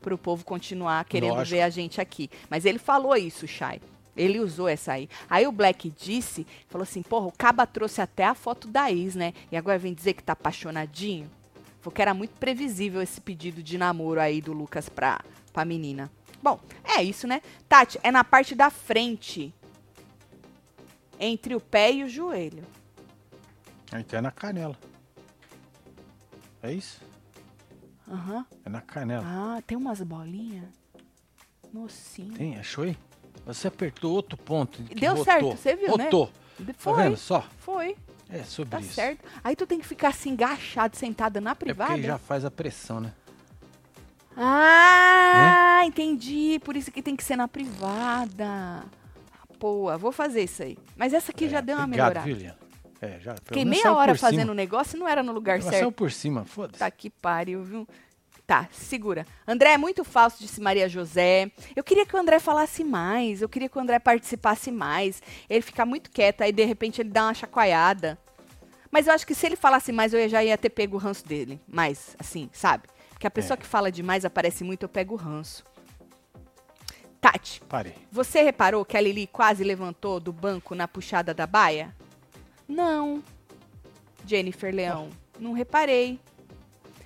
[0.01, 1.57] pro povo continuar querendo Lógico.
[1.57, 2.29] ver a gente aqui.
[2.49, 3.81] Mas ele falou isso, Chay.
[4.15, 5.09] Ele usou essa aí.
[5.29, 9.13] Aí o Black disse, falou assim, porra, o Caba trouxe até a foto da ex,
[9.13, 9.33] né?
[9.51, 11.29] E agora vem dizer que tá apaixonadinho.
[11.81, 15.19] Falou que era muito previsível esse pedido de namoro aí do Lucas pra,
[15.51, 16.09] pra menina.
[16.41, 17.41] Bom, é isso, né?
[17.67, 19.53] Tati, é na parte da frente.
[21.19, 22.63] Entre o pé e o joelho.
[23.99, 24.75] Então é na canela.
[26.61, 27.01] É isso?
[28.07, 28.45] Aham.
[28.65, 29.23] É na canela.
[29.25, 30.65] Ah, tem umas bolinhas.
[31.71, 32.33] Mocinho.
[32.33, 32.97] Tem, achou aí?
[33.45, 34.81] Você apertou outro ponto.
[34.83, 35.23] Deu rotou.
[35.25, 36.03] certo, você viu, né?
[36.05, 36.31] rotou.
[36.59, 37.41] De- Tá Foi, vendo só?
[37.59, 37.95] foi.
[38.29, 38.93] É sobre Tá isso.
[38.93, 39.23] certo.
[39.43, 41.91] Aí tu tem que ficar assim, agachado, sentada na É privada.
[41.93, 43.11] porque já faz a pressão, né?
[44.35, 46.59] Ah, entendi.
[46.63, 48.83] Por isso que tem que ser na privada.
[49.59, 50.77] Pô, vou fazer isso aí.
[50.95, 52.25] Mas essa aqui É, já deu uma obrigado, melhorada.
[52.25, 52.57] viu, Liana?
[53.05, 53.35] É, já.
[53.43, 55.77] Fiquei meia hora fazendo o negócio e não era no lugar Mas certo.
[55.77, 56.79] saiu por cima, foda-se.
[56.79, 57.87] Tá que pariu, viu?
[58.45, 59.25] Tá, segura.
[59.47, 61.49] André é muito falso, disse Maria José.
[61.75, 63.41] Eu queria que o André falasse mais.
[63.41, 65.21] Eu queria que o André participasse mais.
[65.49, 68.17] Ele fica muito quieto, aí de repente ele dá uma chacoalhada.
[68.91, 71.25] Mas eu acho que se ele falasse mais, eu já ia ter pego o ranço
[71.27, 71.59] dele.
[71.67, 72.83] Mais, assim, sabe?
[73.09, 73.57] Porque a pessoa É.
[73.57, 75.63] que fala demais aparece muito, eu pego o ranço.
[77.21, 77.95] Tati, Parei.
[78.11, 81.95] você reparou que a Lili quase levantou do banco na puxada da baia?
[82.67, 83.23] Não.
[84.25, 85.09] Jennifer Leão,
[85.39, 86.19] não reparei.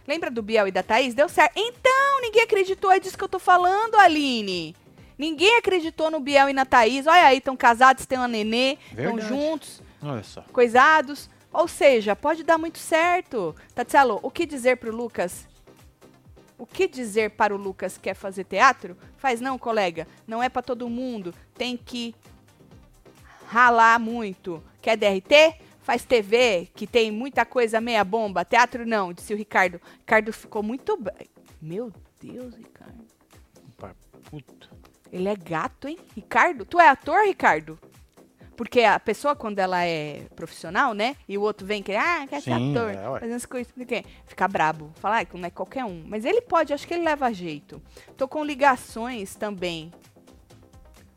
[0.08, 1.14] Lembra do Biel e da Thaís?
[1.14, 1.54] Deu certo.
[1.58, 4.76] Então, ninguém acreditou, é disso que eu tô falando, Aline.
[5.18, 7.08] Ninguém acreditou no Biel e na Thaís.
[7.08, 10.44] Olha aí, estão casados, têm uma nenê, estão juntos, Olha só.
[10.54, 11.30] coisados.
[11.52, 13.56] Ou seja, pode dar muito certo.
[13.74, 15.48] Tatielo, o que dizer pro Lucas?
[16.58, 18.96] O que dizer para o Lucas que quer fazer teatro?
[19.18, 20.08] Faz não, colega.
[20.28, 21.34] Não é para todo mundo.
[21.56, 22.16] Tem que
[23.48, 24.64] ralar muito.
[24.88, 25.60] Quer DRT?
[25.82, 28.46] Faz TV, que tem muita coisa meia bomba.
[28.46, 29.82] Teatro não, disse o Ricardo.
[30.00, 31.28] Ricardo ficou muito bem.
[31.62, 33.04] Meu Deus, Ricardo.
[33.76, 33.94] Pá,
[34.30, 34.70] Puto.
[35.12, 35.98] Ele é gato, hein?
[36.16, 36.64] Ricardo?
[36.64, 37.78] Tu é ator, Ricardo?
[38.56, 41.18] Porque a pessoa, quando ela é profissional, né?
[41.28, 43.20] E o outro vem que, ah, quer ser Sim, ator, é, ué.
[43.20, 44.06] fazendo as coisas, não sei.
[44.26, 44.94] Fica brabo.
[45.02, 46.02] Fala, ah, não é qualquer um.
[46.08, 47.82] Mas ele pode, acho que ele leva jeito.
[48.16, 49.92] Tô com ligações também.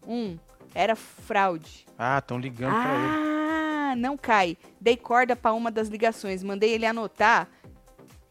[0.04, 0.36] Um,
[0.74, 1.86] era fraude.
[1.96, 3.39] Ah, estão ligando pra ele.
[3.90, 4.56] Ah, não cai.
[4.80, 6.44] Dei corda pra uma das ligações.
[6.44, 7.48] Mandei ele anotar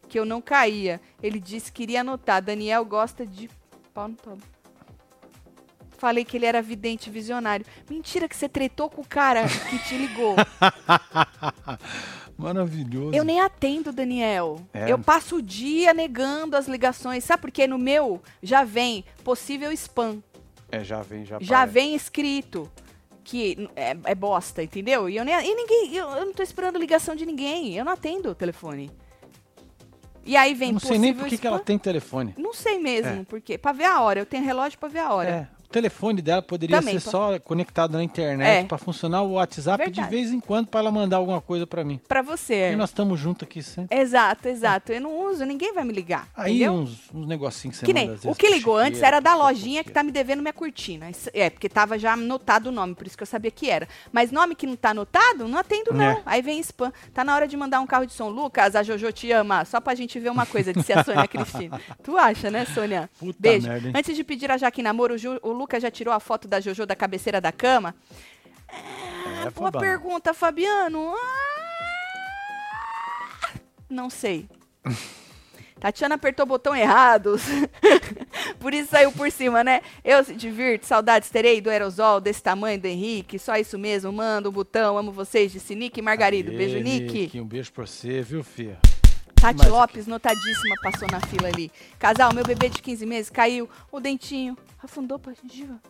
[0.08, 1.00] que eu não caía.
[1.22, 2.42] Ele disse que iria anotar.
[2.42, 3.50] Daniel gosta de
[3.92, 4.42] pau no tobo.
[5.98, 7.66] Falei que ele era vidente visionário.
[7.88, 10.34] Mentira que você tretou com o cara que te ligou.
[12.38, 13.14] Maravilhoso.
[13.14, 14.66] Eu nem atendo, Daniel.
[14.72, 14.90] É.
[14.90, 17.22] Eu passo o dia negando as ligações.
[17.22, 17.66] Sabe por quê?
[17.66, 20.22] No meu já vem possível spam.
[20.72, 22.70] É, já vem, já já vem escrito
[23.24, 25.08] que é, é bosta, entendeu?
[25.08, 27.76] E eu, nem, e ninguém, eu, eu não tô esperando ligação de ninguém.
[27.76, 28.90] Eu não atendo o telefone.
[30.24, 32.34] E aí vem Não sei nem por que que ela tem telefone.
[32.36, 33.24] Não sei mesmo, É.
[33.24, 35.30] porque pra ver a hora, eu tenho relógio pra ver a hora.
[35.30, 35.59] É.
[35.70, 37.10] O telefone dela poderia Também, ser pô.
[37.12, 38.64] só conectado na internet É.
[38.64, 40.10] pra funcionar o WhatsApp de Verdade.
[40.10, 42.00] vez em quando pra ela mandar alguma coisa pra mim.
[42.08, 42.72] Pra você.
[42.72, 43.96] E nós estamos juntos aqui sempre.
[43.96, 44.90] Exato, exato.
[44.92, 46.26] Eu não uso, ninguém vai me ligar.
[46.36, 46.72] Aí entendeu?
[46.72, 49.20] uns, uns negocinhos que você Que nem, manda, às o vezes, que ligou antes era
[49.20, 51.08] da lojinha que tá me devendo minha cortina.
[51.08, 53.86] Isso- É, porque tava já anotado o nome, por isso que eu sabia que era.
[54.12, 56.04] Mas nome que não tá anotado, não atendo não.
[56.04, 56.22] É.
[56.26, 56.92] Aí vem spam.
[57.14, 58.28] Tá na hora de mandar um carro de som.
[58.28, 59.64] Lucas, a Jojo te ama.
[59.64, 61.80] Só pra gente ver uma coisa, disse a Sônia Cristina.
[62.02, 63.08] Tu acha, né, Sônia?
[63.20, 63.68] Puta Beijo.
[63.68, 63.94] merda, hein?
[63.96, 66.48] Antes de pedir a Jaque em namoro, o, Ju- o Lucas já tirou a foto
[66.48, 67.94] da Jojo da cabeceira da cama?
[68.68, 69.78] É, Boa fubá.
[69.78, 71.14] pergunta, Fabiano.
[71.14, 73.48] Ah,
[73.88, 74.48] Não sei.
[75.78, 77.36] Tatiana apertou o botão errado.
[78.60, 79.80] por isso saiu por cima, né?
[80.04, 83.38] Eu se divirto, saudades terei do aerosol desse tamanho do Henrique.
[83.38, 84.12] Só isso mesmo.
[84.12, 84.98] Manda um botão.
[84.98, 86.50] Amo vocês, disse Nick e Margarido.
[86.50, 87.40] Aê, Beijo, Nick.
[87.40, 88.78] Um beijo pra você, viu, filha?
[89.40, 91.72] Tati Mais Lopes, notadíssima, passou na fila ali.
[91.98, 95.80] Casal, meu bebê de 15 meses caiu, o dentinho afundou pra gengiva.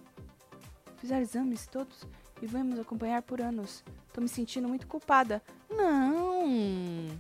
[0.99, 2.07] Fizeram exames todos
[2.41, 3.83] e vamos acompanhar por anos.
[4.13, 5.43] Tô me sentindo muito culpada.
[5.69, 6.47] Não,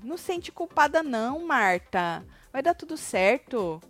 [0.04, 2.24] não sente culpada não, Marta.
[2.52, 3.82] Vai dar tudo certo.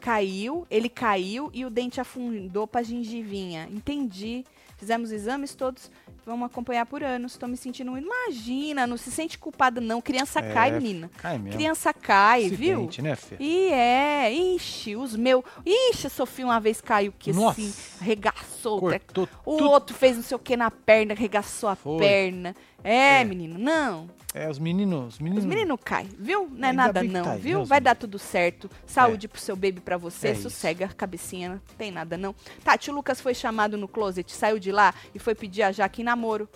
[0.00, 3.68] Caiu, ele caiu e o dente afundou pra gengivinha.
[3.70, 4.44] Entendi.
[4.76, 5.88] Fizemos exames todos,
[6.26, 7.36] vamos acompanhar por anos.
[7.36, 8.04] Tô me sentindo muito.
[8.06, 10.00] Imagina, não se sente culpada não.
[10.02, 11.10] Criança É, cai, menina.
[11.18, 11.56] Cai mesmo.
[11.58, 12.72] Criança cai, viu?
[12.80, 13.38] Acidente, né, filha?
[13.40, 15.44] E é, ixi, os meus.
[15.64, 17.60] Ixi, a Sofia uma vez caiu que Nossa.
[17.60, 18.78] assim, arregaçou.
[18.84, 19.06] o treco.
[19.14, 19.70] Cortou O tudo.
[19.70, 21.98] outro fez não sei o que na perna, arregaçou a Foi.
[21.98, 22.54] perna.
[22.82, 23.24] É, É.
[23.24, 24.08] menino, não.
[24.34, 25.44] É, os meninos, os meninos.
[25.44, 26.46] Os meninos caem, viu?
[26.52, 27.64] Não é Ainda nada não, tá aí, viu?
[27.64, 28.68] Vai dar tudo certo.
[28.84, 30.42] Saúde pro seu baby pra você, É isso.
[30.42, 32.34] sossega a cabecinha, não tem nada não.
[32.62, 36.02] Tati, o Lucas foi chamado no closet, saiu de lá e foi pedir a Jaque
[36.02, 36.48] em namoro.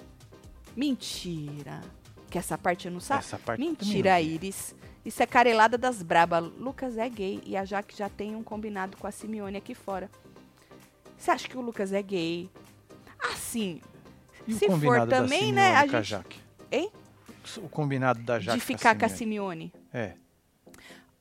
[0.75, 1.81] Mentira.
[2.31, 3.21] Que essa parte eu não sabe.
[3.21, 4.21] Essa parte Mentira, não.
[4.21, 4.75] Iris.
[5.05, 6.39] Isso é carelada das braba.
[6.39, 10.11] Lucas é gay e a Jaque já tem um combinado com a Simeone aqui fora.
[11.17, 12.51] Você acha que o Lucas é gay?
[13.33, 13.81] Assim,
[14.47, 16.41] E se for também, né, a com a gente- Jaque?
[16.73, 16.91] Hein?
[17.59, 19.09] O combinado da Jaque de ficar com a.
[19.09, 19.73] Simeone.
[19.93, 20.15] É.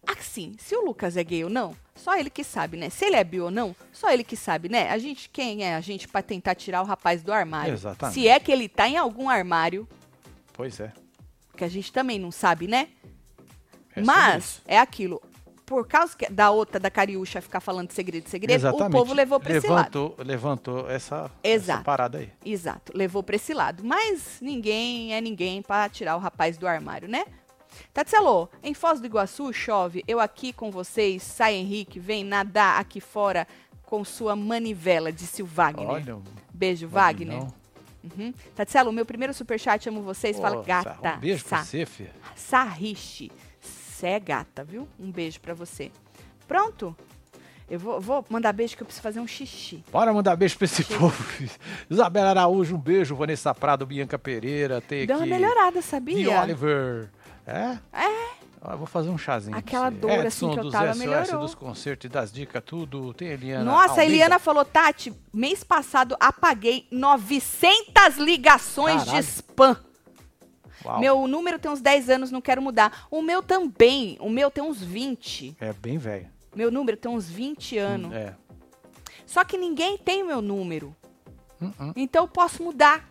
[0.06, 2.90] Assim, se o Lucas é gay ou não, só ele que sabe, né?
[2.90, 4.90] Se ele é bi ou não, só ele que sabe, né?
[4.90, 7.74] A gente, quem é a gente pra tentar tirar o rapaz do armário?
[7.74, 8.14] Exatamente.
[8.14, 9.88] Se é que ele tá em algum armário,
[10.54, 10.92] Pois é.
[11.56, 12.88] que a gente também não sabe, né?
[13.96, 15.22] É Mas é aquilo.
[15.66, 18.88] Por causa da outra, da Cariúcha, ficar falando de segredo, segredo, Exatamente.
[18.88, 20.16] o povo levou pra esse lado.
[20.18, 22.32] levantou, Levantou essa, essa parada aí.
[22.44, 23.84] Exato, levou pra esse lado.
[23.84, 27.24] Mas ninguém é ninguém pra tirar o rapaz do armário, né?
[27.94, 33.00] Tatselo, em Foz do Iguaçu chove, eu aqui com vocês, sai Henrique, vem nadar aqui
[33.02, 33.48] fora
[33.84, 35.88] com sua manivela, disse o Wagner.
[35.90, 36.18] Olha,
[36.54, 37.40] Beijo, Wagner.
[37.40, 37.54] Vagnão.
[38.18, 38.34] Uhum.
[38.56, 41.16] Tatselo, meu primeiro superchat, amo vocês, fala gata.
[41.16, 42.12] Um beijo pra você, filha.
[42.36, 44.88] Sarriche, cê é gata, viu?
[45.00, 45.92] Um beijo pra você.
[46.48, 46.96] Pronto?
[47.70, 49.84] Eu vou, vou mandar beijo que eu preciso fazer um xixi.
[49.92, 51.24] Bora mandar beijo pra esse povo.
[51.90, 53.16] Isabela Araújo, um beijo.
[53.16, 54.82] Vanessa Prado, Bianca Pereira.
[54.82, 55.32] Tem Deu uma aqui.
[55.32, 56.42] melhorada, De sabia?
[56.42, 57.10] Oliver.
[57.50, 57.80] É?
[57.94, 58.30] É.
[58.72, 59.56] Eu vou fazer um chazinho.
[59.58, 61.40] Aquela dor, assim, Edson, que eu dos tava, SOS, melhorou.
[61.40, 63.14] dos concertos e das dicas, tudo.
[63.14, 63.64] Tem a Eliana.
[63.64, 64.12] Nossa, a Almeida.
[64.12, 69.24] Eliana falou, Tati, mês passado apaguei 900 ligações de Caralho.
[69.24, 69.78] spam.
[70.86, 71.00] Uau.
[71.00, 73.08] Meu número tem uns 10 anos, não quero mudar.
[73.10, 75.56] O meu também, o meu tem uns 20.
[75.60, 76.28] É bem velho.
[76.56, 78.14] Meu número tem uns 20 anos.
[78.14, 78.36] É.
[79.26, 80.96] Só que ninguém tem o meu número.
[81.62, 81.94] Hum, hum.
[81.96, 83.08] Então eu posso mudar.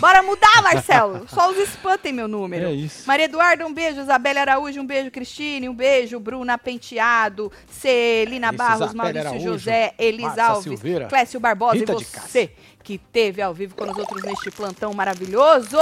[0.00, 1.26] Bora mudar, Marcelo.
[1.28, 2.66] Só os spam tem meu número.
[2.66, 3.02] É isso.
[3.06, 4.00] Maria Eduarda, um beijo.
[4.00, 5.10] Isabela Araújo, um beijo.
[5.10, 6.20] Cristine, um beijo.
[6.20, 12.04] Bruna Penteado, Celina Barros, Maurício Araújo, José, Elis Márcia Alves, Silveira, Clécio Barbosa Rita e
[12.04, 12.52] você
[12.82, 15.76] que teve ao vivo com os outros neste plantão maravilhoso,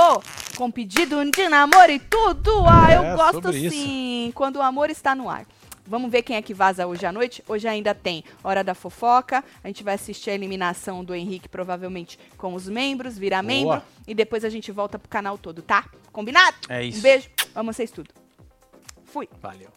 [0.56, 2.64] com pedido de namoro e tudo.
[2.66, 3.74] Ah, É, eu gosto sobre isso.
[3.76, 5.46] sim, quando o amor está no ar.
[5.90, 7.42] Vamos ver quem é que vaza hoje à noite.
[7.48, 9.42] Hoje ainda tem Hora da Fofoca.
[9.62, 13.82] A gente vai assistir a eliminação do Henrique, provavelmente com os membros, virar membro.
[14.06, 15.90] E depois a gente volta pro canal todo, tá?
[16.12, 16.58] Combinado?
[16.68, 17.00] É isso.
[17.00, 17.28] Um beijo.
[17.56, 18.10] Amo vocês tudo.
[19.04, 19.28] Fui.
[19.42, 19.68] Valeu.